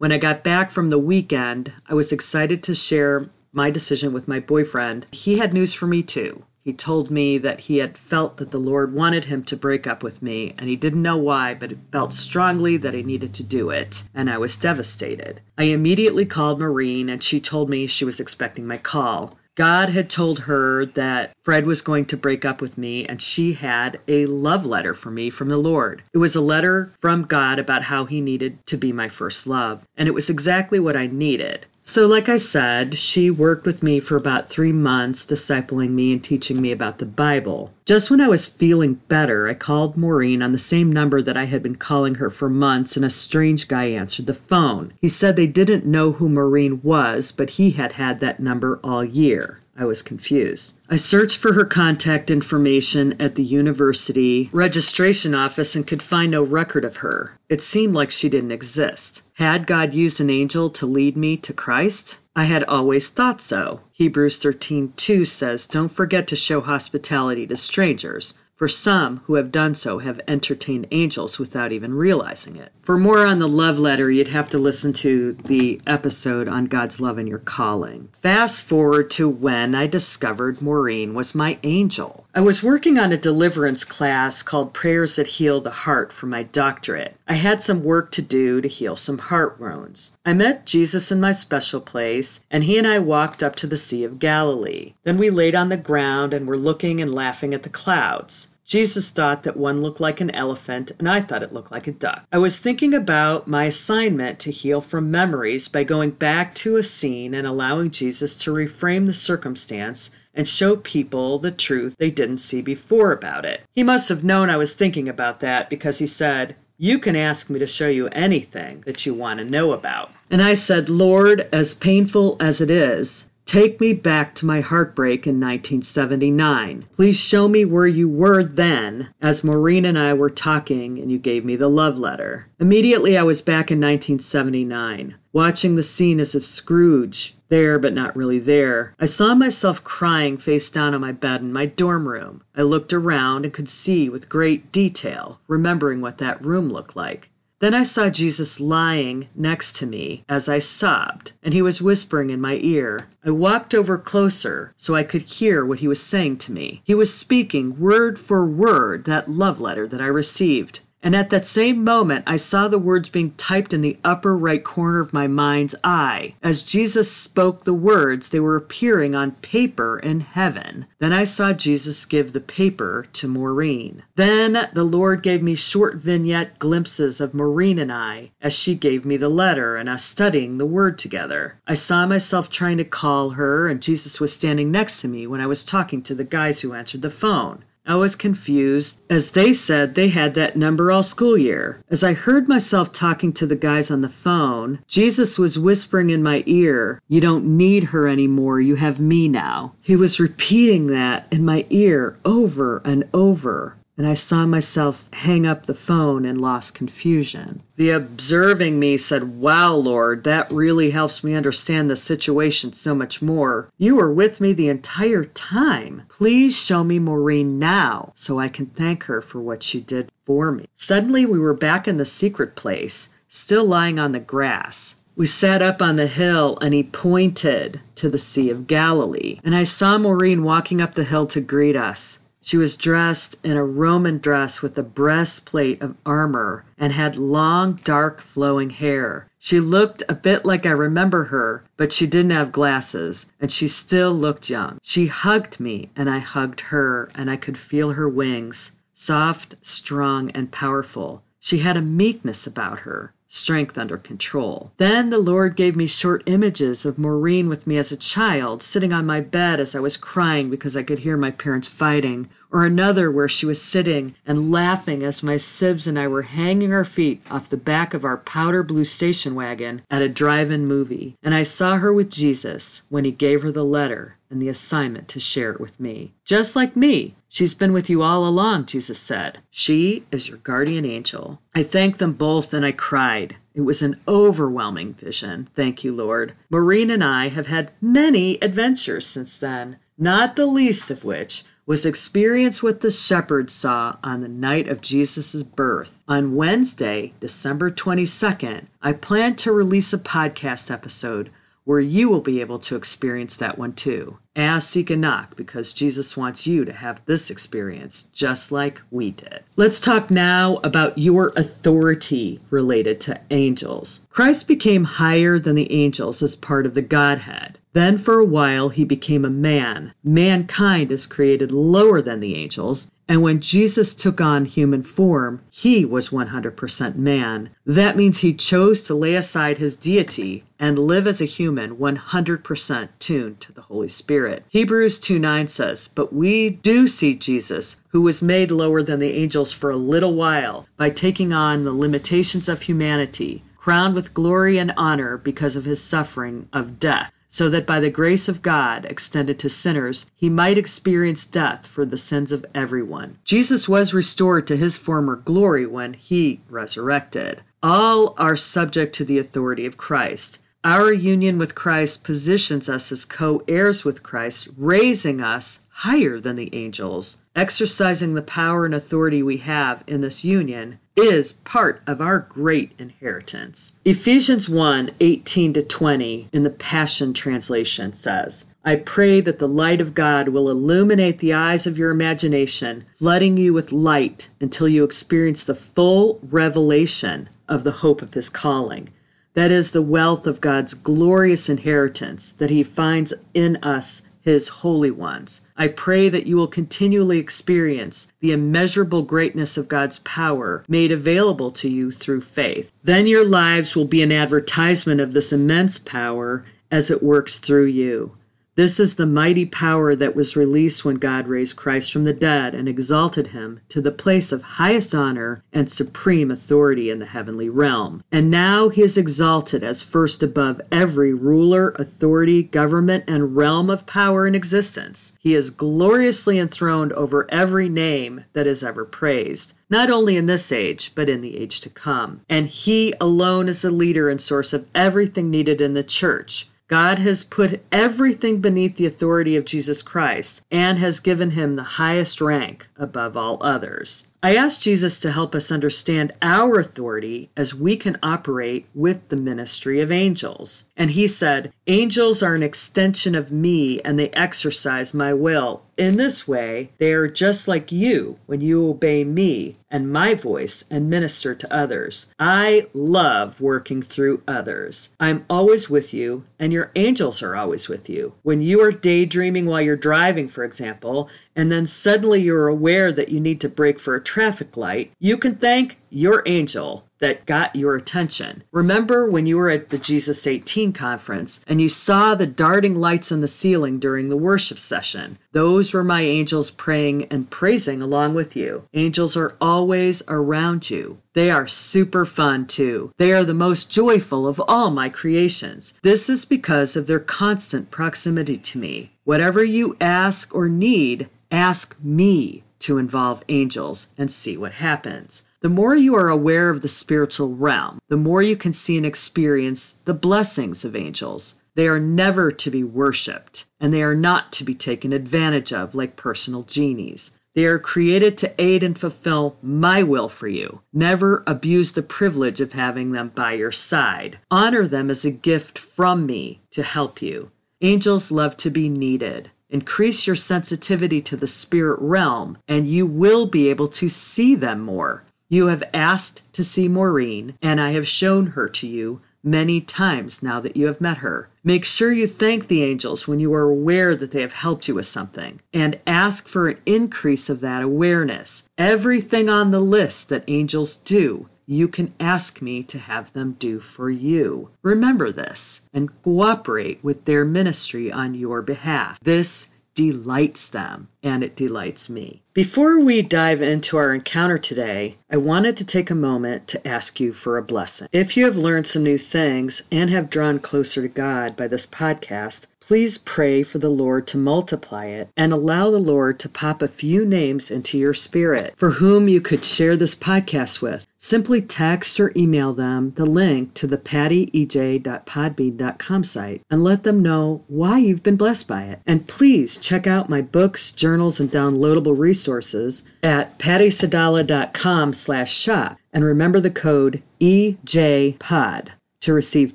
When 0.00 0.12
I 0.12 0.16
got 0.16 0.42
back 0.42 0.70
from 0.70 0.88
the 0.88 0.98
weekend, 0.98 1.74
I 1.86 1.92
was 1.92 2.10
excited 2.10 2.62
to 2.62 2.74
share 2.74 3.28
my 3.52 3.70
decision 3.70 4.14
with 4.14 4.26
my 4.26 4.40
boyfriend. 4.40 5.06
He 5.12 5.36
had 5.36 5.52
news 5.52 5.74
for 5.74 5.86
me 5.86 6.02
too. 6.02 6.44
He 6.64 6.72
told 6.72 7.10
me 7.10 7.36
that 7.36 7.60
he 7.60 7.76
had 7.76 7.98
felt 7.98 8.38
that 8.38 8.50
the 8.50 8.56
Lord 8.56 8.94
wanted 8.94 9.26
him 9.26 9.44
to 9.44 9.58
break 9.58 9.86
up 9.86 10.02
with 10.02 10.22
me, 10.22 10.54
and 10.56 10.70
he 10.70 10.76
didn't 10.76 11.02
know 11.02 11.18
why, 11.18 11.52
but 11.52 11.74
felt 11.92 12.14
strongly 12.14 12.78
that 12.78 12.94
he 12.94 13.02
needed 13.02 13.34
to 13.34 13.42
do 13.42 13.68
it, 13.68 14.04
and 14.14 14.30
I 14.30 14.38
was 14.38 14.56
devastated. 14.56 15.42
I 15.58 15.64
immediately 15.64 16.24
called 16.24 16.60
Maureen, 16.60 17.10
and 17.10 17.22
she 17.22 17.38
told 17.38 17.68
me 17.68 17.86
she 17.86 18.06
was 18.06 18.20
expecting 18.20 18.66
my 18.66 18.78
call. 18.78 19.36
God 19.60 19.90
had 19.90 20.08
told 20.08 20.38
her 20.40 20.86
that 20.86 21.36
Fred 21.42 21.66
was 21.66 21.82
going 21.82 22.06
to 22.06 22.16
break 22.16 22.46
up 22.46 22.62
with 22.62 22.78
me, 22.78 23.04
and 23.04 23.20
she 23.20 23.52
had 23.52 24.00
a 24.08 24.24
love 24.24 24.64
letter 24.64 24.94
for 24.94 25.10
me 25.10 25.28
from 25.28 25.48
the 25.48 25.58
Lord. 25.58 26.02
It 26.14 26.16
was 26.16 26.34
a 26.34 26.40
letter 26.40 26.94
from 26.98 27.24
God 27.24 27.58
about 27.58 27.82
how 27.82 28.06
He 28.06 28.22
needed 28.22 28.66
to 28.68 28.78
be 28.78 28.90
my 28.90 29.10
first 29.10 29.46
love, 29.46 29.86
and 29.98 30.08
it 30.08 30.12
was 30.12 30.30
exactly 30.30 30.80
what 30.80 30.96
I 30.96 31.08
needed. 31.08 31.66
So, 31.82 32.06
like 32.06 32.28
I 32.28 32.36
said, 32.36 32.98
she 32.98 33.30
worked 33.30 33.64
with 33.64 33.82
me 33.82 34.00
for 34.00 34.16
about 34.16 34.50
three 34.50 34.70
months, 34.70 35.26
discipling 35.26 35.90
me 35.90 36.12
and 36.12 36.22
teaching 36.22 36.60
me 36.60 36.72
about 36.72 36.98
the 36.98 37.06
Bible. 37.06 37.72
Just 37.86 38.10
when 38.10 38.20
I 38.20 38.28
was 38.28 38.46
feeling 38.46 38.94
better, 39.08 39.48
I 39.48 39.54
called 39.54 39.96
Maureen 39.96 40.42
on 40.42 40.52
the 40.52 40.58
same 40.58 40.92
number 40.92 41.22
that 41.22 41.38
I 41.38 41.44
had 41.44 41.62
been 41.62 41.76
calling 41.76 42.16
her 42.16 42.28
for 42.28 42.50
months, 42.50 42.96
and 42.96 43.04
a 43.04 43.10
strange 43.10 43.66
guy 43.66 43.86
answered 43.86 44.26
the 44.26 44.34
phone. 44.34 44.92
He 45.00 45.08
said 45.08 45.36
they 45.36 45.46
didn't 45.46 45.86
know 45.86 46.12
who 46.12 46.28
Maureen 46.28 46.82
was, 46.82 47.32
but 47.32 47.50
he 47.50 47.70
had 47.70 47.92
had 47.92 48.20
that 48.20 48.40
number 48.40 48.78
all 48.84 49.02
year. 49.02 49.60
I 49.80 49.86
was 49.86 50.02
confused. 50.02 50.74
I 50.90 50.96
searched 50.96 51.38
for 51.38 51.54
her 51.54 51.64
contact 51.64 52.30
information 52.30 53.14
at 53.18 53.34
the 53.34 53.42
university 53.42 54.50
registration 54.52 55.34
office 55.34 55.74
and 55.74 55.86
could 55.86 56.02
find 56.02 56.32
no 56.32 56.42
record 56.42 56.84
of 56.84 56.98
her. 56.98 57.38
It 57.48 57.62
seemed 57.62 57.94
like 57.94 58.10
she 58.10 58.28
didn't 58.28 58.52
exist. 58.52 59.22
Had 59.36 59.66
God 59.66 59.94
used 59.94 60.20
an 60.20 60.28
angel 60.28 60.68
to 60.68 60.84
lead 60.84 61.16
me 61.16 61.38
to 61.38 61.54
Christ? 61.54 62.18
I 62.36 62.44
had 62.44 62.62
always 62.64 63.08
thought 63.08 63.40
so. 63.40 63.80
Hebrews 63.92 64.38
13:2 64.38 65.24
says, 65.24 65.66
"Don't 65.66 65.90
forget 65.90 66.26
to 66.26 66.36
show 66.36 66.60
hospitality 66.60 67.46
to 67.46 67.56
strangers." 67.56 68.34
For 68.60 68.68
some 68.68 69.22
who 69.24 69.36
have 69.36 69.50
done 69.50 69.74
so 69.74 70.00
have 70.00 70.20
entertained 70.28 70.86
angels 70.90 71.38
without 71.38 71.72
even 71.72 71.94
realizing 71.94 72.56
it. 72.56 72.72
For 72.82 72.98
more 72.98 73.24
on 73.24 73.38
the 73.38 73.48
love 73.48 73.78
letter, 73.78 74.10
you'd 74.10 74.28
have 74.28 74.50
to 74.50 74.58
listen 74.58 74.92
to 74.92 75.32
the 75.32 75.80
episode 75.86 76.46
on 76.46 76.66
God's 76.66 77.00
love 77.00 77.16
and 77.16 77.26
your 77.26 77.38
calling. 77.38 78.10
Fast 78.20 78.60
forward 78.60 79.10
to 79.12 79.30
when 79.30 79.74
I 79.74 79.86
discovered 79.86 80.60
Maureen 80.60 81.14
was 81.14 81.34
my 81.34 81.58
angel. 81.62 82.26
I 82.32 82.40
was 82.40 82.62
working 82.62 82.96
on 82.96 83.10
a 83.10 83.16
deliverance 83.16 83.82
class 83.82 84.44
called 84.44 84.72
Prayers 84.72 85.16
That 85.16 85.26
Heal 85.26 85.60
the 85.60 85.70
Heart 85.70 86.12
for 86.12 86.26
my 86.26 86.44
doctorate. 86.44 87.16
I 87.26 87.34
had 87.34 87.60
some 87.60 87.82
work 87.82 88.12
to 88.12 88.22
do 88.22 88.60
to 88.60 88.68
heal 88.68 88.94
some 88.94 89.18
heart 89.18 89.58
wounds. 89.58 90.16
I 90.24 90.32
met 90.34 90.64
Jesus 90.64 91.10
in 91.10 91.20
my 91.20 91.32
special 91.32 91.80
place, 91.80 92.44
and 92.48 92.62
he 92.62 92.78
and 92.78 92.86
I 92.86 93.00
walked 93.00 93.42
up 93.42 93.56
to 93.56 93.66
the 93.66 93.76
Sea 93.76 94.04
of 94.04 94.20
Galilee. 94.20 94.94
Then 95.02 95.18
we 95.18 95.28
laid 95.28 95.56
on 95.56 95.70
the 95.70 95.76
ground 95.76 96.32
and 96.32 96.46
were 96.46 96.56
looking 96.56 97.00
and 97.00 97.12
laughing 97.12 97.52
at 97.52 97.64
the 97.64 97.68
clouds. 97.68 98.54
Jesus 98.64 99.10
thought 99.10 99.42
that 99.42 99.56
one 99.56 99.82
looked 99.82 100.00
like 100.00 100.20
an 100.20 100.30
elephant, 100.30 100.92
and 101.00 101.10
I 101.10 101.22
thought 101.22 101.42
it 101.42 101.52
looked 101.52 101.72
like 101.72 101.88
a 101.88 101.92
duck. 101.92 102.24
I 102.30 102.38
was 102.38 102.60
thinking 102.60 102.94
about 102.94 103.48
my 103.48 103.64
assignment 103.64 104.38
to 104.38 104.52
heal 104.52 104.80
from 104.80 105.10
memories 105.10 105.66
by 105.66 105.82
going 105.82 106.12
back 106.12 106.54
to 106.56 106.76
a 106.76 106.84
scene 106.84 107.34
and 107.34 107.44
allowing 107.44 107.90
Jesus 107.90 108.36
to 108.36 108.52
reframe 108.52 109.06
the 109.06 109.14
circumstance 109.14 110.12
and 110.34 110.46
show 110.46 110.76
people 110.76 111.38
the 111.38 111.50
truth 111.50 111.96
they 111.98 112.10
didn't 112.10 112.38
see 112.38 112.62
before 112.62 113.12
about 113.12 113.44
it. 113.44 113.62
He 113.72 113.82
must 113.82 114.08
have 114.08 114.24
known 114.24 114.50
I 114.50 114.56
was 114.56 114.74
thinking 114.74 115.08
about 115.08 115.40
that 115.40 115.70
because 115.70 115.98
he 115.98 116.06
said, 116.06 116.56
You 116.78 116.98
can 116.98 117.16
ask 117.16 117.50
me 117.50 117.58
to 117.58 117.66
show 117.66 117.88
you 117.88 118.08
anything 118.08 118.82
that 118.86 119.04
you 119.06 119.14
want 119.14 119.38
to 119.38 119.44
know 119.44 119.72
about. 119.72 120.12
And 120.30 120.42
I 120.42 120.54
said, 120.54 120.88
Lord, 120.88 121.48
as 121.52 121.74
painful 121.74 122.36
as 122.40 122.60
it 122.60 122.70
is, 122.70 123.29
Take 123.50 123.80
me 123.80 123.94
back 123.94 124.36
to 124.36 124.46
my 124.46 124.60
heartbreak 124.60 125.26
in 125.26 125.40
1979. 125.40 126.86
Please 126.94 127.18
show 127.18 127.48
me 127.48 127.64
where 127.64 127.88
you 127.88 128.08
were 128.08 128.44
then, 128.44 129.12
as 129.20 129.42
Maureen 129.42 129.84
and 129.84 129.98
I 129.98 130.14
were 130.14 130.30
talking 130.30 131.00
and 131.00 131.10
you 131.10 131.18
gave 131.18 131.44
me 131.44 131.56
the 131.56 131.66
love 131.66 131.98
letter. 131.98 132.46
Immediately, 132.60 133.18
I 133.18 133.24
was 133.24 133.42
back 133.42 133.72
in 133.72 133.78
1979, 133.78 135.16
watching 135.32 135.74
the 135.74 135.82
scene 135.82 136.20
as 136.20 136.36
if 136.36 136.46
Scrooge, 136.46 137.34
there 137.48 137.80
but 137.80 137.92
not 137.92 138.14
really 138.14 138.38
there. 138.38 138.94
I 139.00 139.06
saw 139.06 139.34
myself 139.34 139.82
crying 139.82 140.36
face 140.36 140.70
down 140.70 140.94
on 140.94 141.00
my 141.00 141.10
bed 141.10 141.40
in 141.40 141.52
my 141.52 141.66
dorm 141.66 142.06
room. 142.06 142.44
I 142.54 142.62
looked 142.62 142.92
around 142.92 143.44
and 143.44 143.52
could 143.52 143.68
see 143.68 144.08
with 144.08 144.28
great 144.28 144.70
detail, 144.70 145.40
remembering 145.48 146.00
what 146.00 146.18
that 146.18 146.44
room 146.44 146.68
looked 146.68 146.94
like. 146.94 147.30
Then 147.60 147.74
I 147.74 147.82
saw 147.82 148.08
Jesus 148.08 148.58
lying 148.58 149.28
next 149.34 149.76
to 149.76 149.86
me 149.86 150.24
as 150.30 150.48
I 150.48 150.58
sobbed, 150.58 151.32
and 151.42 151.52
he 151.52 151.60
was 151.60 151.82
whispering 151.82 152.30
in 152.30 152.40
my 152.40 152.54
ear. 152.56 153.08
I 153.22 153.32
walked 153.32 153.74
over 153.74 153.98
closer 153.98 154.72
so 154.78 154.94
I 154.94 155.02
could 155.02 155.22
hear 155.22 155.64
what 155.64 155.80
he 155.80 155.88
was 155.88 156.02
saying 156.02 156.38
to 156.38 156.52
me. 156.52 156.80
He 156.84 156.94
was 156.94 157.12
speaking 157.12 157.78
word 157.78 158.18
for 158.18 158.46
word 158.46 159.04
that 159.04 159.30
love 159.30 159.60
letter 159.60 159.86
that 159.88 160.00
I 160.00 160.06
received. 160.06 160.80
And 161.02 161.16
at 161.16 161.30
that 161.30 161.46
same 161.46 161.82
moment, 161.82 162.24
I 162.26 162.36
saw 162.36 162.68
the 162.68 162.78
words 162.78 163.08
being 163.08 163.30
typed 163.30 163.72
in 163.72 163.80
the 163.80 163.98
upper 164.04 164.36
right 164.36 164.62
corner 164.62 165.00
of 165.00 165.12
my 165.12 165.26
mind's 165.26 165.74
eye. 165.82 166.34
As 166.42 166.62
Jesus 166.62 167.10
spoke 167.10 167.64
the 167.64 167.74
words, 167.74 168.28
they 168.28 168.40
were 168.40 168.56
appearing 168.56 169.14
on 169.14 169.32
paper 169.32 169.98
in 169.98 170.20
heaven. 170.20 170.86
Then 170.98 171.12
I 171.12 171.24
saw 171.24 171.52
Jesus 171.52 172.04
give 172.04 172.32
the 172.32 172.40
paper 172.40 173.06
to 173.14 173.28
Maureen. 173.28 174.02
Then 174.16 174.68
the 174.74 174.84
Lord 174.84 175.22
gave 175.22 175.42
me 175.42 175.54
short 175.54 175.96
vignette 175.96 176.58
glimpses 176.58 177.20
of 177.20 177.32
Maureen 177.32 177.78
and 177.78 177.92
I 177.92 178.32
as 178.42 178.52
she 178.52 178.74
gave 178.74 179.04
me 179.06 179.16
the 179.16 179.28
letter 179.30 179.76
and 179.76 179.88
us 179.88 180.04
studying 180.04 180.58
the 180.58 180.66
word 180.66 180.98
together. 180.98 181.58
I 181.66 181.74
saw 181.74 182.06
myself 182.06 182.50
trying 182.50 182.76
to 182.76 182.84
call 182.84 183.30
her, 183.30 183.68
and 183.68 183.80
Jesus 183.80 184.20
was 184.20 184.34
standing 184.34 184.70
next 184.70 185.00
to 185.00 185.08
me 185.08 185.26
when 185.26 185.40
I 185.40 185.46
was 185.46 185.64
talking 185.64 186.02
to 186.02 186.14
the 186.14 186.24
guys 186.24 186.60
who 186.60 186.74
answered 186.74 187.02
the 187.02 187.10
phone. 187.10 187.64
I 187.86 187.96
was 187.96 188.14
confused, 188.14 189.00
as 189.10 189.32
they 189.32 189.52
said 189.52 189.94
they 189.94 190.08
had 190.08 190.34
that 190.34 190.56
number 190.56 190.92
all 190.92 191.02
school 191.02 191.36
year. 191.36 191.82
As 191.88 192.04
I 192.04 192.12
heard 192.12 192.48
myself 192.48 192.92
talking 192.92 193.32
to 193.32 193.46
the 193.46 193.56
guys 193.56 193.90
on 193.90 194.00
the 194.00 194.08
phone, 194.08 194.80
Jesus 194.86 195.38
was 195.38 195.58
whispering 195.58 196.10
in 196.10 196.22
my 196.22 196.44
ear, 196.46 197.00
You 197.08 197.20
don't 197.20 197.56
need 197.56 197.84
her 197.84 198.06
anymore, 198.06 198.60
you 198.60 198.76
have 198.76 199.00
me 199.00 199.28
now. 199.28 199.74
He 199.80 199.96
was 199.96 200.20
repeating 200.20 200.88
that 200.88 201.26
in 201.32 201.44
my 201.44 201.66
ear 201.70 202.18
over 202.24 202.82
and 202.84 203.08
over 203.12 203.76
and 204.00 204.08
I 204.08 204.14
saw 204.14 204.46
myself 204.46 205.04
hang 205.12 205.46
up 205.46 205.66
the 205.66 205.74
phone 205.74 206.24
and 206.24 206.40
lost 206.40 206.74
confusion. 206.74 207.62
The 207.76 207.90
observing 207.90 208.80
me 208.80 208.96
said, 208.96 209.36
Wow, 209.38 209.74
Lord, 209.74 210.24
that 210.24 210.50
really 210.50 210.92
helps 210.92 211.22
me 211.22 211.34
understand 211.34 211.90
the 211.90 211.96
situation 211.96 212.72
so 212.72 212.94
much 212.94 213.20
more. 213.20 213.68
You 213.76 213.96
were 213.96 214.10
with 214.10 214.40
me 214.40 214.54
the 214.54 214.70
entire 214.70 215.26
time. 215.26 216.04
Please 216.08 216.56
show 216.56 216.82
me 216.82 216.98
Maureen 216.98 217.58
now 217.58 218.14
so 218.14 218.38
I 218.38 218.48
can 218.48 218.68
thank 218.68 219.02
her 219.02 219.20
for 219.20 219.38
what 219.38 219.62
she 219.62 219.82
did 219.82 220.10
for 220.24 220.50
me. 220.50 220.64
Suddenly, 220.74 221.26
we 221.26 221.38
were 221.38 221.52
back 221.52 221.86
in 221.86 221.98
the 221.98 222.06
secret 222.06 222.56
place, 222.56 223.10
still 223.28 223.66
lying 223.66 223.98
on 223.98 224.12
the 224.12 224.18
grass. 224.18 224.96
We 225.14 225.26
sat 225.26 225.60
up 225.60 225.82
on 225.82 225.96
the 225.96 226.06
hill 226.06 226.56
and 226.62 226.72
he 226.72 226.84
pointed 226.84 227.82
to 227.96 228.08
the 228.08 228.16
Sea 228.16 228.48
of 228.48 228.66
Galilee. 228.66 229.40
And 229.44 229.54
I 229.54 229.64
saw 229.64 229.98
Maureen 229.98 230.42
walking 230.42 230.80
up 230.80 230.94
the 230.94 231.04
hill 231.04 231.26
to 231.26 231.42
greet 231.42 231.76
us. 231.76 232.20
She 232.50 232.56
was 232.56 232.74
dressed 232.74 233.36
in 233.44 233.56
a 233.56 233.64
Roman 233.64 234.18
dress 234.18 234.60
with 234.60 234.76
a 234.76 234.82
breastplate 234.82 235.80
of 235.80 235.94
armor 236.04 236.64
and 236.76 236.92
had 236.92 237.14
long, 237.14 237.78
dark, 237.84 238.20
flowing 238.20 238.70
hair. 238.70 239.28
She 239.38 239.60
looked 239.60 240.02
a 240.08 240.16
bit 240.16 240.44
like 240.44 240.66
I 240.66 240.70
remember 240.70 241.26
her, 241.26 241.62
but 241.76 241.92
she 241.92 242.08
didn't 242.08 242.32
have 242.32 242.50
glasses, 242.50 243.30
and 243.38 243.52
she 243.52 243.68
still 243.68 244.12
looked 244.12 244.50
young. 244.50 244.80
She 244.82 245.06
hugged 245.06 245.60
me, 245.60 245.90
and 245.94 246.10
I 246.10 246.18
hugged 246.18 246.62
her, 246.72 247.08
and 247.14 247.30
I 247.30 247.36
could 247.36 247.56
feel 247.56 247.92
her 247.92 248.08
wings, 248.08 248.72
soft, 248.94 249.54
strong, 249.62 250.32
and 250.32 250.50
powerful. 250.50 251.22
She 251.38 251.58
had 251.58 251.76
a 251.76 251.80
meekness 251.80 252.48
about 252.48 252.80
her 252.80 253.14
strength 253.30 253.78
under 253.78 253.96
control. 253.96 254.72
Then 254.76 255.08
the 255.08 255.18
Lord 255.18 255.54
gave 255.54 255.76
me 255.76 255.86
short 255.86 256.24
images 256.26 256.84
of 256.84 256.98
Maureen 256.98 257.48
with 257.48 257.64
me 257.66 257.78
as 257.78 257.92
a 257.92 257.96
child, 257.96 258.60
sitting 258.60 258.92
on 258.92 259.06
my 259.06 259.20
bed 259.20 259.60
as 259.60 259.74
I 259.74 259.80
was 259.80 259.96
crying 259.96 260.50
because 260.50 260.76
I 260.76 260.82
could 260.82 260.98
hear 260.98 261.16
my 261.16 261.30
parents 261.30 261.68
fighting, 261.68 262.28
or 262.50 262.64
another 262.64 263.08
where 263.08 263.28
she 263.28 263.46
was 263.46 263.62
sitting 263.62 264.16
and 264.26 264.50
laughing 264.50 265.04
as 265.04 265.22
my 265.22 265.36
sibs 265.36 265.86
and 265.86 265.96
I 265.96 266.08
were 266.08 266.22
hanging 266.22 266.72
our 266.72 266.84
feet 266.84 267.22
off 267.30 267.48
the 267.48 267.56
back 267.56 267.94
of 267.94 268.04
our 268.04 268.16
powder 268.16 268.64
blue 268.64 268.84
station 268.84 269.36
wagon 269.36 269.82
at 269.88 270.02
a 270.02 270.08
drive 270.08 270.50
in 270.50 270.64
movie. 270.64 271.16
And 271.22 271.32
I 271.32 271.44
saw 271.44 271.76
her 271.76 271.92
with 271.92 272.10
Jesus 272.10 272.82
when 272.88 273.04
he 273.04 273.12
gave 273.12 273.42
her 273.42 273.52
the 273.52 273.64
letter 273.64 274.16
and 274.28 274.42
the 274.42 274.48
assignment 274.48 275.06
to 275.08 275.20
share 275.20 275.52
it 275.52 275.60
with 275.60 275.78
me. 275.78 276.14
Just 276.24 276.56
like 276.56 276.74
me, 276.74 277.14
she's 277.30 277.54
been 277.54 277.72
with 277.72 277.88
you 277.88 278.02
all 278.02 278.26
along, 278.26 278.66
Jesus 278.66 278.98
said. 278.98 279.38
She 279.48 280.04
is 280.12 280.28
your 280.28 280.36
guardian 280.36 280.84
angel. 280.84 281.40
I 281.54 281.62
thanked 281.62 281.98
them 281.98 282.12
both 282.12 282.52
and 282.52 282.66
I 282.66 282.72
cried. 282.72 283.36
It 283.54 283.62
was 283.62 283.80
an 283.80 283.98
overwhelming 284.06 284.92
vision. 284.92 285.48
Thank 285.54 285.82
you, 285.82 285.94
Lord. 285.94 286.34
Maureen 286.50 286.90
and 286.90 287.02
I 287.02 287.28
have 287.28 287.46
had 287.46 287.72
many 287.80 288.38
adventures 288.42 289.06
since 289.06 289.38
then, 289.38 289.78
not 289.96 290.36
the 290.36 290.46
least 290.46 290.90
of 290.90 291.04
which 291.04 291.44
was 291.70 291.86
experience 291.86 292.64
what 292.64 292.80
the 292.80 292.90
shepherds 292.90 293.54
saw 293.54 293.96
on 294.02 294.20
the 294.20 294.28
night 294.28 294.68
of 294.68 294.80
Jesus' 294.80 295.44
birth. 295.44 295.96
On 296.08 296.34
Wednesday, 296.34 297.12
December 297.20 297.70
22nd, 297.70 298.64
I 298.82 298.92
plan 298.92 299.36
to 299.36 299.52
release 299.52 299.92
a 299.92 299.98
podcast 299.98 300.68
episode 300.68 301.30
where 301.62 301.78
you 301.78 302.08
will 302.08 302.22
be 302.22 302.40
able 302.40 302.58
to 302.58 302.74
experience 302.74 303.36
that 303.36 303.56
one 303.56 303.72
too. 303.72 304.18
Ask, 304.40 304.70
seek, 304.70 304.90
and 304.90 305.02
knock 305.02 305.36
because 305.36 305.72
Jesus 305.74 306.16
wants 306.16 306.46
you 306.46 306.64
to 306.64 306.72
have 306.72 307.04
this 307.04 307.30
experience 307.30 308.04
just 308.12 308.50
like 308.50 308.80
we 308.90 309.10
did. 309.10 309.44
Let's 309.54 309.80
talk 309.80 310.10
now 310.10 310.56
about 310.64 310.96
your 310.96 311.28
authority 311.36 312.40
related 312.48 313.00
to 313.02 313.20
angels. 313.30 314.06
Christ 314.10 314.48
became 314.48 314.84
higher 314.84 315.38
than 315.38 315.56
the 315.56 315.70
angels 315.70 316.22
as 316.22 316.34
part 316.36 316.64
of 316.64 316.74
the 316.74 316.82
Godhead. 316.82 317.58
Then, 317.72 317.98
for 317.98 318.18
a 318.18 318.24
while, 318.24 318.70
he 318.70 318.84
became 318.84 319.24
a 319.24 319.30
man. 319.30 319.92
Mankind 320.02 320.90
is 320.90 321.06
created 321.06 321.52
lower 321.52 322.02
than 322.02 322.18
the 322.18 322.34
angels, 322.34 322.90
and 323.10 323.22
when 323.22 323.40
Jesus 323.40 323.92
took 323.92 324.20
on 324.20 324.44
human 324.44 324.84
form, 324.84 325.42
he 325.50 325.84
was 325.84 326.10
100% 326.10 326.94
man. 326.94 327.50
That 327.66 327.96
means 327.96 328.18
he 328.18 328.32
chose 328.32 328.84
to 328.84 328.94
lay 328.94 329.16
aside 329.16 329.58
his 329.58 329.74
deity 329.74 330.44
and 330.60 330.78
live 330.78 331.08
as 331.08 331.20
a 331.20 331.24
human 331.24 331.74
100% 331.74 332.88
tuned 333.00 333.40
to 333.40 333.52
the 333.52 333.62
Holy 333.62 333.88
Spirit. 333.88 334.44
Hebrews 334.50 335.00
2 335.00 335.18
9 335.18 335.48
says, 335.48 335.88
But 335.88 336.12
we 336.12 336.50
do 336.50 336.86
see 336.86 337.16
Jesus, 337.16 337.80
who 337.88 338.00
was 338.00 338.22
made 338.22 338.52
lower 338.52 338.80
than 338.80 339.00
the 339.00 339.16
angels 339.16 339.52
for 339.52 339.72
a 339.72 339.76
little 339.76 340.14
while 340.14 340.68
by 340.76 340.90
taking 340.90 341.32
on 341.32 341.64
the 341.64 341.74
limitations 341.74 342.48
of 342.48 342.62
humanity, 342.62 343.42
crowned 343.56 343.96
with 343.96 344.14
glory 344.14 344.56
and 344.56 344.72
honor 344.76 345.16
because 345.16 345.56
of 345.56 345.64
his 345.64 345.82
suffering 345.82 346.48
of 346.52 346.78
death 346.78 347.12
so 347.32 347.48
that 347.48 347.64
by 347.64 347.78
the 347.78 347.88
grace 347.88 348.28
of 348.28 348.42
God 348.42 348.84
extended 348.86 349.38
to 349.38 349.48
sinners, 349.48 350.10
he 350.16 350.28
might 350.28 350.58
experience 350.58 351.24
death 351.24 351.64
for 351.64 351.86
the 351.86 351.96
sins 351.96 352.32
of 352.32 352.44
everyone. 352.54 353.18
Jesus 353.24 353.68
was 353.68 353.94
restored 353.94 354.48
to 354.48 354.56
his 354.56 354.76
former 354.76 355.14
glory 355.14 355.64
when 355.64 355.94
he 355.94 356.40
resurrected. 356.50 357.42
All 357.62 358.14
are 358.18 358.36
subject 358.36 358.96
to 358.96 359.04
the 359.04 359.18
authority 359.18 359.64
of 359.64 359.76
Christ. 359.76 360.42
Our 360.64 360.92
union 360.92 361.38
with 361.38 361.54
Christ 361.54 362.02
positions 362.02 362.68
us 362.68 362.90
as 362.90 363.04
co 363.04 363.42
heirs 363.46 363.84
with 363.84 364.02
Christ, 364.02 364.48
raising 364.58 365.20
us 365.20 365.60
higher 365.68 366.18
than 366.18 366.34
the 366.34 366.52
angels. 366.52 367.22
Exercising 367.36 368.14
the 368.14 368.22
power 368.22 368.66
and 368.66 368.74
authority 368.74 369.22
we 369.22 369.36
have 369.38 369.84
in 369.86 370.00
this 370.00 370.24
union 370.24 370.79
is 370.96 371.32
part 371.32 371.82
of 371.86 372.00
our 372.00 372.18
great 372.18 372.72
inheritance. 372.78 373.78
Ephesians 373.84 374.48
1 374.48 374.90
18 375.00 375.52
to 375.54 375.62
20 375.62 376.28
in 376.32 376.42
the 376.42 376.50
Passion 376.50 377.12
Translation 377.12 377.92
says, 377.92 378.46
I 378.64 378.76
pray 378.76 379.22
that 379.22 379.38
the 379.38 379.48
light 379.48 379.80
of 379.80 379.94
God 379.94 380.28
will 380.28 380.50
illuminate 380.50 381.18
the 381.18 381.32
eyes 381.32 381.66
of 381.66 381.78
your 381.78 381.90
imagination, 381.90 382.84
flooding 382.94 383.38
you 383.38 383.54
with 383.54 383.72
light 383.72 384.28
until 384.38 384.68
you 384.68 384.84
experience 384.84 385.44
the 385.44 385.54
full 385.54 386.20
revelation 386.22 387.30
of 387.48 387.64
the 387.64 387.72
hope 387.72 388.02
of 388.02 388.12
his 388.12 388.28
calling. 388.28 388.90
That 389.32 389.50
is 389.50 389.70
the 389.70 389.80
wealth 389.80 390.26
of 390.26 390.40
God's 390.42 390.74
glorious 390.74 391.48
inheritance 391.48 392.32
that 392.32 392.50
he 392.50 392.62
finds 392.62 393.14
in 393.32 393.56
us 393.62 394.08
his 394.22 394.48
holy 394.48 394.90
ones. 394.90 395.48
I 395.56 395.68
pray 395.68 396.08
that 396.08 396.26
you 396.26 396.36
will 396.36 396.46
continually 396.46 397.18
experience 397.18 398.12
the 398.20 398.32
immeasurable 398.32 399.02
greatness 399.02 399.56
of 399.56 399.68
God's 399.68 399.98
power 400.00 400.64
made 400.68 400.92
available 400.92 401.50
to 401.52 401.68
you 401.68 401.90
through 401.90 402.20
faith. 402.22 402.72
Then 402.82 403.06
your 403.06 403.24
lives 403.24 403.74
will 403.74 403.86
be 403.86 404.02
an 404.02 404.12
advertisement 404.12 405.00
of 405.00 405.12
this 405.12 405.32
immense 405.32 405.78
power 405.78 406.44
as 406.70 406.90
it 406.90 407.02
works 407.02 407.38
through 407.38 407.66
you. 407.66 408.12
This 408.56 408.80
is 408.80 408.96
the 408.96 409.06
mighty 409.06 409.46
power 409.46 409.94
that 409.94 410.16
was 410.16 410.36
released 410.36 410.84
when 410.84 410.96
God 410.96 411.28
raised 411.28 411.56
Christ 411.56 411.92
from 411.92 412.04
the 412.04 412.12
dead 412.12 412.54
and 412.54 412.68
exalted 412.68 413.28
him 413.28 413.60
to 413.68 413.80
the 413.80 413.92
place 413.92 414.32
of 414.32 414.42
highest 414.42 414.94
honor 414.94 415.42
and 415.52 415.70
supreme 415.70 416.30
authority 416.30 416.90
in 416.90 416.98
the 416.98 417.06
heavenly 417.06 417.48
realm. 417.48 418.02
And 418.10 418.30
now 418.30 418.68
he 418.68 418.82
is 418.82 418.98
exalted 418.98 419.62
as 419.62 419.82
first 419.82 420.22
above 420.22 420.60
every 420.72 421.14
ruler, 421.14 421.70
authority, 421.78 422.42
government, 422.42 423.04
and 423.06 423.36
realm 423.36 423.70
of 423.70 423.86
power 423.86 424.26
in 424.26 424.34
existence. 424.34 425.16
He 425.20 425.34
is 425.34 425.50
gloriously 425.50 426.38
enthroned 426.38 426.92
over 426.94 427.26
every 427.30 427.68
name 427.68 428.24
that 428.32 428.46
is 428.48 428.64
ever 428.64 428.84
praised 428.84 429.54
not 429.70 429.88
only 429.88 430.16
in 430.16 430.26
this 430.26 430.50
age, 430.50 430.90
but 430.96 431.08
in 431.08 431.20
the 431.20 431.36
age 431.38 431.60
to 431.60 431.70
come. 431.70 432.22
And 432.28 432.48
He 432.48 432.92
alone 433.00 433.48
is 433.48 433.62
the 433.62 433.70
leader 433.70 434.10
and 434.10 434.20
source 434.20 434.52
of 434.52 434.66
everything 434.74 435.30
needed 435.30 435.60
in 435.60 435.74
the 435.74 435.84
church. 435.84 436.48
God 436.70 437.00
has 437.00 437.24
put 437.24 437.64
everything 437.72 438.40
beneath 438.40 438.76
the 438.76 438.86
authority 438.86 439.34
of 439.34 439.44
Jesus 439.44 439.82
Christ 439.82 440.46
and 440.52 440.78
has 440.78 441.00
given 441.00 441.32
him 441.32 441.56
the 441.56 441.64
highest 441.64 442.20
rank 442.20 442.68
above 442.76 443.16
all 443.16 443.38
others. 443.40 444.06
I 444.22 444.36
asked 444.36 444.60
Jesus 444.60 445.00
to 445.00 445.12
help 445.12 445.34
us 445.34 445.50
understand 445.50 446.12
our 446.20 446.58
authority 446.58 447.30
as 447.38 447.54
we 447.54 447.76
can 447.76 447.96
operate 448.02 448.66
with 448.74 449.08
the 449.08 449.16
ministry 449.16 449.80
of 449.80 449.90
angels. 449.90 450.68
And 450.76 450.90
he 450.90 451.06
said, 451.06 451.54
Angels 451.66 452.22
are 452.22 452.34
an 452.34 452.42
extension 452.42 453.14
of 453.14 453.32
me 453.32 453.80
and 453.80 453.98
they 453.98 454.10
exercise 454.10 454.92
my 454.92 455.14
will. 455.14 455.62
In 455.80 455.96
this 455.96 456.28
way, 456.28 456.72
they 456.76 456.92
are 456.92 457.08
just 457.08 457.48
like 457.48 457.72
you 457.72 458.18
when 458.26 458.42
you 458.42 458.68
obey 458.68 459.02
me 459.02 459.56
and 459.70 459.90
my 459.90 460.14
voice 460.14 460.64
and 460.70 460.90
minister 460.90 461.34
to 461.34 461.54
others. 461.54 462.12
I 462.18 462.66
love 462.74 463.40
working 463.40 463.80
through 463.80 464.22
others. 464.28 464.94
I'm 464.98 465.24
always 465.30 465.70
with 465.70 465.94
you, 465.94 466.24
and 466.38 466.52
your 466.52 466.70
angels 466.74 467.22
are 467.22 467.36
always 467.36 467.68
with 467.68 467.88
you. 467.88 468.12
When 468.22 468.42
you 468.42 468.60
are 468.60 468.72
daydreaming 468.72 469.46
while 469.46 469.62
you're 469.62 469.76
driving, 469.76 470.28
for 470.28 470.44
example, 470.44 471.08
and 471.34 471.50
then 471.50 471.66
suddenly 471.66 472.20
you're 472.20 472.48
aware 472.48 472.92
that 472.92 473.08
you 473.08 473.20
need 473.20 473.40
to 473.40 473.48
brake 473.48 473.78
for 473.78 473.94
a 473.94 474.02
traffic 474.10 474.56
light, 474.56 474.90
you 474.98 475.16
can 475.16 475.36
thank 475.36 475.78
your 475.88 476.20
angel 476.26 476.84
that 476.98 477.26
got 477.26 477.54
your 477.54 477.76
attention. 477.76 478.42
Remember 478.50 479.08
when 479.08 479.24
you 479.24 479.36
were 479.38 479.48
at 479.48 479.68
the 479.68 479.78
Jesus 479.78 480.26
18 480.26 480.72
conference 480.72 481.44
and 481.46 481.60
you 481.60 481.68
saw 481.68 482.16
the 482.16 482.26
darting 482.26 482.74
lights 482.74 483.12
on 483.12 483.20
the 483.20 483.28
ceiling 483.28 483.78
during 483.78 484.08
the 484.08 484.16
worship 484.16 484.58
session? 484.58 485.16
Those 485.30 485.72
were 485.72 485.84
my 485.84 486.02
angels 486.02 486.50
praying 486.50 487.04
and 487.04 487.30
praising 487.30 487.80
along 487.80 488.14
with 488.14 488.34
you. 488.34 488.64
Angels 488.74 489.16
are 489.16 489.36
always 489.40 490.02
around 490.08 490.70
you. 490.70 490.98
They 491.12 491.30
are 491.30 491.46
super 491.46 492.04
fun 492.04 492.48
too. 492.48 492.92
They 492.98 493.12
are 493.12 493.24
the 493.24 493.32
most 493.32 493.70
joyful 493.70 494.26
of 494.26 494.42
all 494.48 494.72
my 494.72 494.88
creations. 494.88 495.74
This 495.82 496.10
is 496.10 496.24
because 496.24 496.74
of 496.74 496.88
their 496.88 496.98
constant 496.98 497.70
proximity 497.70 498.38
to 498.38 498.58
me. 498.58 498.90
Whatever 499.04 499.44
you 499.44 499.76
ask 499.80 500.34
or 500.34 500.48
need, 500.48 501.08
ask 501.30 501.76
me 501.80 502.42
to 502.60 502.78
involve 502.78 503.24
angels 503.28 503.88
and 503.98 504.10
see 504.10 504.36
what 504.36 504.54
happens. 504.54 505.24
The 505.40 505.48
more 505.48 505.74
you 505.74 505.94
are 505.94 506.08
aware 506.08 506.50
of 506.50 506.60
the 506.60 506.68
spiritual 506.68 507.34
realm, 507.34 507.80
the 507.88 507.96
more 507.96 508.22
you 508.22 508.36
can 508.36 508.52
see 508.52 508.76
and 508.76 508.86
experience 508.86 509.72
the 509.72 509.94
blessings 509.94 510.64
of 510.64 510.76
angels. 510.76 511.40
They 511.54 511.66
are 511.66 511.80
never 511.80 512.30
to 512.30 512.50
be 512.50 512.62
worshiped, 512.62 513.46
and 513.58 513.72
they 513.72 513.82
are 513.82 513.94
not 513.94 514.32
to 514.32 514.44
be 514.44 514.54
taken 514.54 514.92
advantage 514.92 515.52
of 515.52 515.74
like 515.74 515.96
personal 515.96 516.42
genies. 516.42 517.18
They 517.34 517.44
are 517.46 517.58
created 517.58 518.18
to 518.18 518.34
aid 518.38 518.62
and 518.62 518.78
fulfill 518.78 519.36
my 519.42 519.82
will 519.82 520.08
for 520.08 520.28
you. 520.28 520.62
Never 520.72 521.22
abuse 521.26 521.72
the 521.72 521.82
privilege 521.82 522.40
of 522.40 522.52
having 522.52 522.92
them 522.92 523.08
by 523.14 523.32
your 523.32 523.52
side. 523.52 524.18
Honor 524.30 524.66
them 524.66 524.90
as 524.90 525.04
a 525.04 525.10
gift 525.10 525.58
from 525.58 526.06
me 526.06 526.40
to 526.50 526.62
help 526.62 527.00
you. 527.00 527.30
Angels 527.60 528.10
love 528.10 528.36
to 528.38 528.50
be 528.50 528.68
needed. 528.68 529.30
Increase 529.50 530.06
your 530.06 530.16
sensitivity 530.16 531.00
to 531.02 531.16
the 531.16 531.26
spirit 531.26 531.78
realm, 531.80 532.38
and 532.46 532.68
you 532.68 532.86
will 532.86 533.26
be 533.26 533.50
able 533.50 533.68
to 533.68 533.88
see 533.88 534.36
them 534.36 534.60
more. 534.60 535.02
You 535.28 535.46
have 535.46 535.64
asked 535.74 536.32
to 536.34 536.44
see 536.44 536.68
Maureen, 536.68 537.36
and 537.42 537.60
I 537.60 537.70
have 537.70 537.86
shown 537.86 538.28
her 538.28 538.48
to 538.48 538.66
you 538.66 539.00
many 539.22 539.60
times 539.60 540.22
now 540.22 540.40
that 540.40 540.56
you 540.56 540.66
have 540.66 540.80
met 540.80 540.98
her. 540.98 541.28
Make 541.44 541.64
sure 541.64 541.92
you 541.92 542.06
thank 542.06 542.48
the 542.48 542.62
angels 542.62 543.06
when 543.06 543.20
you 543.20 543.34
are 543.34 543.42
aware 543.42 543.94
that 543.96 544.12
they 544.12 544.22
have 544.22 544.32
helped 544.32 544.68
you 544.68 544.74
with 544.76 544.86
something, 544.86 545.40
and 545.52 545.78
ask 545.86 546.28
for 546.28 546.48
an 546.48 546.58
increase 546.64 547.28
of 547.28 547.40
that 547.40 547.62
awareness. 547.62 548.48
Everything 548.56 549.28
on 549.28 549.50
the 549.50 549.60
list 549.60 550.08
that 550.08 550.24
angels 550.26 550.76
do, 550.76 551.28
you 551.50 551.66
can 551.66 551.92
ask 551.98 552.40
me 552.40 552.62
to 552.62 552.78
have 552.78 553.12
them 553.12 553.32
do 553.32 553.58
for 553.58 553.90
you. 553.90 554.50
Remember 554.62 555.10
this 555.10 555.68
and 555.74 556.00
cooperate 556.02 556.78
with 556.80 557.06
their 557.06 557.24
ministry 557.24 557.90
on 557.90 558.14
your 558.14 558.40
behalf. 558.40 559.00
This 559.02 559.48
delights 559.74 560.48
them, 560.48 560.88
and 561.02 561.22
it 561.22 561.36
delights 561.36 561.88
me. 561.88 562.22
Before 562.32 562.78
we 562.78 563.02
dive 563.02 563.42
into 563.42 563.76
our 563.76 563.92
encounter 563.92 564.38
today, 564.38 564.98
I 565.10 565.16
wanted 565.16 565.56
to 565.56 565.64
take 565.64 565.90
a 565.90 565.96
moment 565.96 566.46
to 566.48 566.64
ask 566.66 566.98
you 567.00 567.12
for 567.12 567.36
a 567.36 567.42
blessing. 567.42 567.88
If 567.90 568.16
you 568.16 568.24
have 568.24 568.36
learned 568.36 568.68
some 568.68 568.84
new 568.84 568.98
things 568.98 569.62
and 569.72 569.90
have 569.90 570.08
drawn 570.08 570.38
closer 570.38 570.80
to 570.80 570.88
God 570.88 571.36
by 571.36 571.48
this 571.48 571.66
podcast, 571.66 572.46
please 572.60 572.98
pray 572.98 573.42
for 573.42 573.58
the 573.58 573.68
Lord 573.68 574.06
to 574.06 574.16
multiply 574.16 574.86
it 574.86 575.10
and 575.16 575.32
allow 575.32 575.72
the 575.72 575.78
Lord 575.78 576.20
to 576.20 576.28
pop 576.28 576.62
a 576.62 576.68
few 576.68 577.04
names 577.04 577.50
into 577.50 577.76
your 577.76 577.94
spirit 577.94 578.54
for 578.56 578.70
whom 578.72 579.08
you 579.08 579.20
could 579.20 579.44
share 579.44 579.76
this 579.76 579.96
podcast 579.96 580.62
with. 580.62 580.86
Simply 580.96 581.40
text 581.40 581.98
or 581.98 582.12
email 582.14 582.52
them 582.52 582.92
the 582.92 583.06
link 583.06 583.54
to 583.54 583.66
the 583.66 583.78
pattyej.podbean.com 583.78 586.04
site 586.04 586.42
and 586.50 586.62
let 586.62 586.82
them 586.82 587.02
know 587.02 587.42
why 587.48 587.78
you've 587.78 588.02
been 588.02 588.16
blessed 588.16 588.46
by 588.46 588.64
it. 588.64 588.80
And 588.86 589.08
please 589.08 589.56
check 589.56 589.86
out 589.86 590.10
my 590.10 590.20
books, 590.20 590.70
journals, 590.70 590.89
journals 590.90 591.20
and 591.20 591.30
downloadable 591.30 591.96
resources 591.96 592.82
at 593.00 593.38
pattysadallah.com 593.38 594.92
slash 594.92 595.32
shop. 595.32 595.78
And 595.92 596.04
remember 596.04 596.40
the 596.40 596.50
code 596.50 597.00
EJPOD 597.20 598.70
to 599.02 599.12
receive 599.12 599.54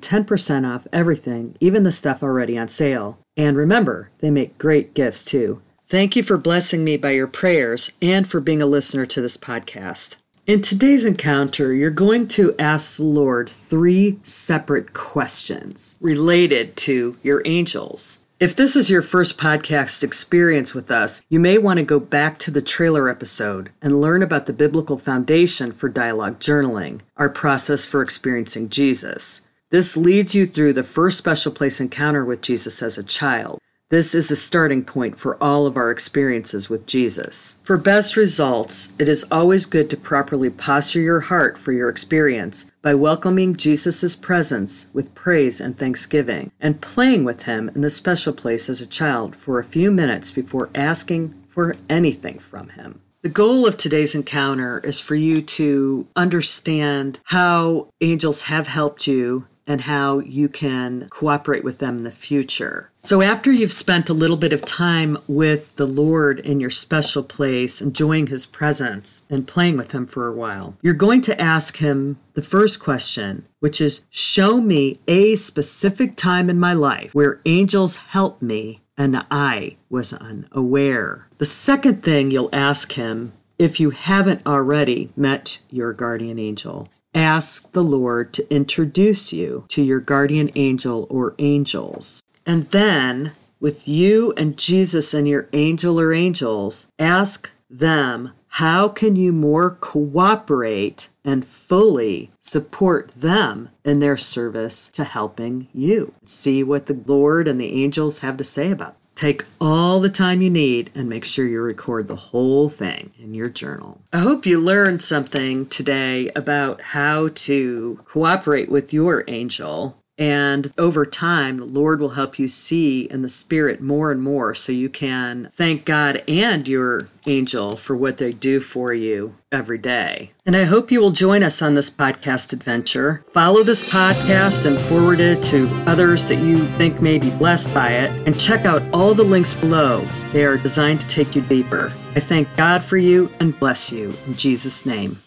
10% 0.00 0.66
off 0.66 0.86
everything, 0.94 1.54
even 1.60 1.82
the 1.82 1.92
stuff 1.92 2.22
already 2.22 2.56
on 2.56 2.68
sale. 2.68 3.18
And 3.36 3.54
remember, 3.54 4.08
they 4.20 4.30
make 4.30 4.56
great 4.56 4.94
gifts 4.94 5.26
too. 5.26 5.60
Thank 5.84 6.16
you 6.16 6.22
for 6.22 6.38
blessing 6.38 6.82
me 6.82 6.96
by 6.96 7.10
your 7.10 7.26
prayers 7.26 7.92
and 8.00 8.26
for 8.26 8.40
being 8.40 8.62
a 8.62 8.66
listener 8.66 9.04
to 9.04 9.20
this 9.20 9.36
podcast. 9.36 10.16
In 10.46 10.62
today's 10.62 11.04
encounter, 11.04 11.74
you're 11.74 11.90
going 11.90 12.28
to 12.28 12.54
ask 12.58 12.96
the 12.96 13.04
Lord 13.04 13.50
three 13.50 14.18
separate 14.22 14.94
questions 14.94 15.98
related 16.00 16.76
to 16.78 17.18
your 17.22 17.42
angels. 17.44 18.25
If 18.38 18.54
this 18.54 18.76
is 18.76 18.90
your 18.90 19.00
first 19.00 19.38
podcast 19.38 20.04
experience 20.04 20.74
with 20.74 20.90
us, 20.90 21.22
you 21.30 21.40
may 21.40 21.56
want 21.56 21.78
to 21.78 21.82
go 21.82 21.98
back 21.98 22.38
to 22.40 22.50
the 22.50 22.60
trailer 22.60 23.08
episode 23.08 23.70
and 23.80 23.98
learn 23.98 24.22
about 24.22 24.44
the 24.44 24.52
biblical 24.52 24.98
foundation 24.98 25.72
for 25.72 25.88
dialogue 25.88 26.38
journaling, 26.38 27.00
our 27.16 27.30
process 27.30 27.86
for 27.86 28.02
experiencing 28.02 28.68
Jesus. 28.68 29.40
This 29.70 29.96
leads 29.96 30.34
you 30.34 30.46
through 30.46 30.74
the 30.74 30.82
first 30.82 31.16
special 31.16 31.50
place 31.50 31.80
encounter 31.80 32.26
with 32.26 32.42
Jesus 32.42 32.82
as 32.82 32.98
a 32.98 33.02
child. 33.02 33.58
This 33.88 34.16
is 34.16 34.32
a 34.32 34.36
starting 34.36 34.82
point 34.82 35.16
for 35.16 35.40
all 35.40 35.64
of 35.64 35.76
our 35.76 35.92
experiences 35.92 36.68
with 36.68 36.86
Jesus. 36.86 37.54
For 37.62 37.76
best 37.76 38.16
results, 38.16 38.92
it 38.98 39.08
is 39.08 39.24
always 39.30 39.64
good 39.64 39.88
to 39.90 39.96
properly 39.96 40.50
posture 40.50 41.00
your 41.00 41.20
heart 41.20 41.56
for 41.56 41.70
your 41.70 41.88
experience 41.88 42.68
by 42.82 42.94
welcoming 42.94 43.54
Jesus' 43.54 44.16
presence 44.16 44.86
with 44.92 45.14
praise 45.14 45.60
and 45.60 45.78
thanksgiving 45.78 46.50
and 46.58 46.80
playing 46.80 47.22
with 47.22 47.44
him 47.44 47.68
in 47.76 47.82
the 47.82 47.88
special 47.88 48.32
place 48.32 48.68
as 48.68 48.80
a 48.80 48.88
child 48.88 49.36
for 49.36 49.60
a 49.60 49.64
few 49.64 49.92
minutes 49.92 50.32
before 50.32 50.68
asking 50.74 51.40
for 51.46 51.76
anything 51.88 52.40
from 52.40 52.70
him. 52.70 53.00
The 53.22 53.28
goal 53.28 53.68
of 53.68 53.76
today's 53.76 54.16
encounter 54.16 54.80
is 54.80 54.98
for 54.98 55.14
you 55.14 55.40
to 55.42 56.08
understand 56.16 57.20
how 57.26 57.86
angels 58.00 58.42
have 58.42 58.66
helped 58.66 59.06
you 59.06 59.46
and 59.66 59.82
how 59.82 60.20
you 60.20 60.48
can 60.48 61.08
cooperate 61.10 61.64
with 61.64 61.78
them 61.78 61.98
in 61.98 62.04
the 62.04 62.10
future. 62.10 62.90
So, 63.02 63.22
after 63.22 63.52
you've 63.52 63.72
spent 63.72 64.08
a 64.08 64.14
little 64.14 64.36
bit 64.36 64.52
of 64.52 64.64
time 64.64 65.18
with 65.26 65.76
the 65.76 65.86
Lord 65.86 66.40
in 66.40 66.60
your 66.60 66.70
special 66.70 67.22
place, 67.22 67.80
enjoying 67.80 68.28
His 68.28 68.46
presence 68.46 69.26
and 69.30 69.46
playing 69.46 69.76
with 69.76 69.92
Him 69.92 70.06
for 70.06 70.26
a 70.26 70.32
while, 70.32 70.76
you're 70.82 70.94
going 70.94 71.20
to 71.22 71.40
ask 71.40 71.76
Him 71.76 72.18
the 72.34 72.42
first 72.42 72.80
question, 72.80 73.46
which 73.60 73.80
is 73.80 74.04
Show 74.10 74.60
me 74.60 74.98
a 75.06 75.36
specific 75.36 76.16
time 76.16 76.50
in 76.50 76.58
my 76.58 76.72
life 76.72 77.14
where 77.14 77.40
angels 77.44 77.96
helped 77.96 78.42
me 78.42 78.80
and 78.98 79.24
I 79.30 79.76
was 79.90 80.12
unaware. 80.12 81.28
The 81.38 81.44
second 81.44 82.02
thing 82.02 82.30
you'll 82.30 82.50
ask 82.52 82.92
Him, 82.92 83.32
if 83.58 83.78
you 83.80 83.90
haven't 83.90 84.46
already 84.46 85.10
met 85.16 85.60
your 85.70 85.92
guardian 85.92 86.38
angel, 86.38 86.88
ask 87.16 87.72
the 87.72 87.82
Lord 87.82 88.32
to 88.34 88.54
introduce 88.54 89.32
you 89.32 89.64
to 89.68 89.82
your 89.82 90.00
guardian 90.00 90.50
angel 90.54 91.06
or 91.10 91.34
angels. 91.38 92.22
And 92.44 92.70
then, 92.70 93.32
with 93.58 93.88
you 93.88 94.32
and 94.36 94.56
Jesus 94.56 95.14
and 95.14 95.26
your 95.26 95.48
angel 95.52 95.98
or 95.98 96.12
angels, 96.12 96.92
ask 96.98 97.50
them 97.68 98.32
how 98.48 98.88
can 98.88 99.16
you 99.16 99.32
more 99.32 99.70
cooperate 99.70 101.08
and 101.24 101.44
fully 101.44 102.30
support 102.40 103.10
them 103.16 103.70
in 103.84 103.98
their 103.98 104.16
service 104.16 104.88
to 104.88 105.04
helping 105.04 105.68
you? 105.74 106.14
See 106.24 106.62
what 106.62 106.86
the 106.86 106.98
Lord 107.06 107.48
and 107.48 107.60
the 107.60 107.82
angels 107.82 108.20
have 108.20 108.36
to 108.36 108.44
say 108.44 108.70
about 108.70 108.92
it. 108.92 108.96
Take 109.16 109.44
all 109.62 109.98
the 109.98 110.10
time 110.10 110.42
you 110.42 110.50
need 110.50 110.90
and 110.94 111.08
make 111.08 111.24
sure 111.24 111.46
you 111.46 111.62
record 111.62 112.06
the 112.06 112.16
whole 112.16 112.68
thing 112.68 113.12
in 113.18 113.32
your 113.32 113.48
journal. 113.48 114.02
I 114.12 114.18
hope 114.18 114.44
you 114.44 114.60
learned 114.60 115.00
something 115.00 115.66
today 115.66 116.30
about 116.36 116.82
how 116.82 117.28
to 117.28 117.98
cooperate 118.04 118.68
with 118.68 118.92
your 118.92 119.24
angel 119.26 119.96
and 120.18 120.72
over 120.78 121.04
time, 121.04 121.58
the 121.58 121.64
Lord 121.64 122.00
will 122.00 122.10
help 122.10 122.38
you 122.38 122.48
see 122.48 123.02
in 123.02 123.22
the 123.22 123.28
Spirit 123.28 123.80
more 123.80 124.10
and 124.10 124.22
more 124.22 124.54
so 124.54 124.72
you 124.72 124.88
can 124.88 125.50
thank 125.54 125.84
God 125.84 126.22
and 126.26 126.66
your 126.66 127.08
angel 127.26 127.76
for 127.76 127.96
what 127.96 128.18
they 128.18 128.32
do 128.32 128.60
for 128.60 128.94
you 128.94 129.34
every 129.52 129.78
day. 129.78 130.30
And 130.46 130.56
I 130.56 130.64
hope 130.64 130.90
you 130.90 131.00
will 131.00 131.10
join 131.10 131.42
us 131.42 131.60
on 131.60 131.74
this 131.74 131.90
podcast 131.90 132.52
adventure. 132.52 133.24
Follow 133.32 133.62
this 133.62 133.82
podcast 133.82 134.64
and 134.64 134.78
forward 134.88 135.20
it 135.20 135.42
to 135.44 135.68
others 135.86 136.26
that 136.28 136.36
you 136.36 136.64
think 136.78 137.02
may 137.02 137.18
be 137.18 137.30
blessed 137.30 137.74
by 137.74 137.90
it. 137.90 138.10
And 138.26 138.38
check 138.38 138.64
out 138.64 138.82
all 138.94 139.12
the 139.12 139.24
links 139.24 139.54
below, 139.54 140.06
they 140.32 140.44
are 140.44 140.56
designed 140.56 141.00
to 141.02 141.06
take 141.08 141.34
you 141.34 141.42
deeper. 141.42 141.92
I 142.14 142.20
thank 142.20 142.48
God 142.56 142.82
for 142.82 142.96
you 142.96 143.30
and 143.40 143.58
bless 143.58 143.92
you 143.92 144.14
in 144.26 144.34
Jesus' 144.34 144.86
name. 144.86 145.20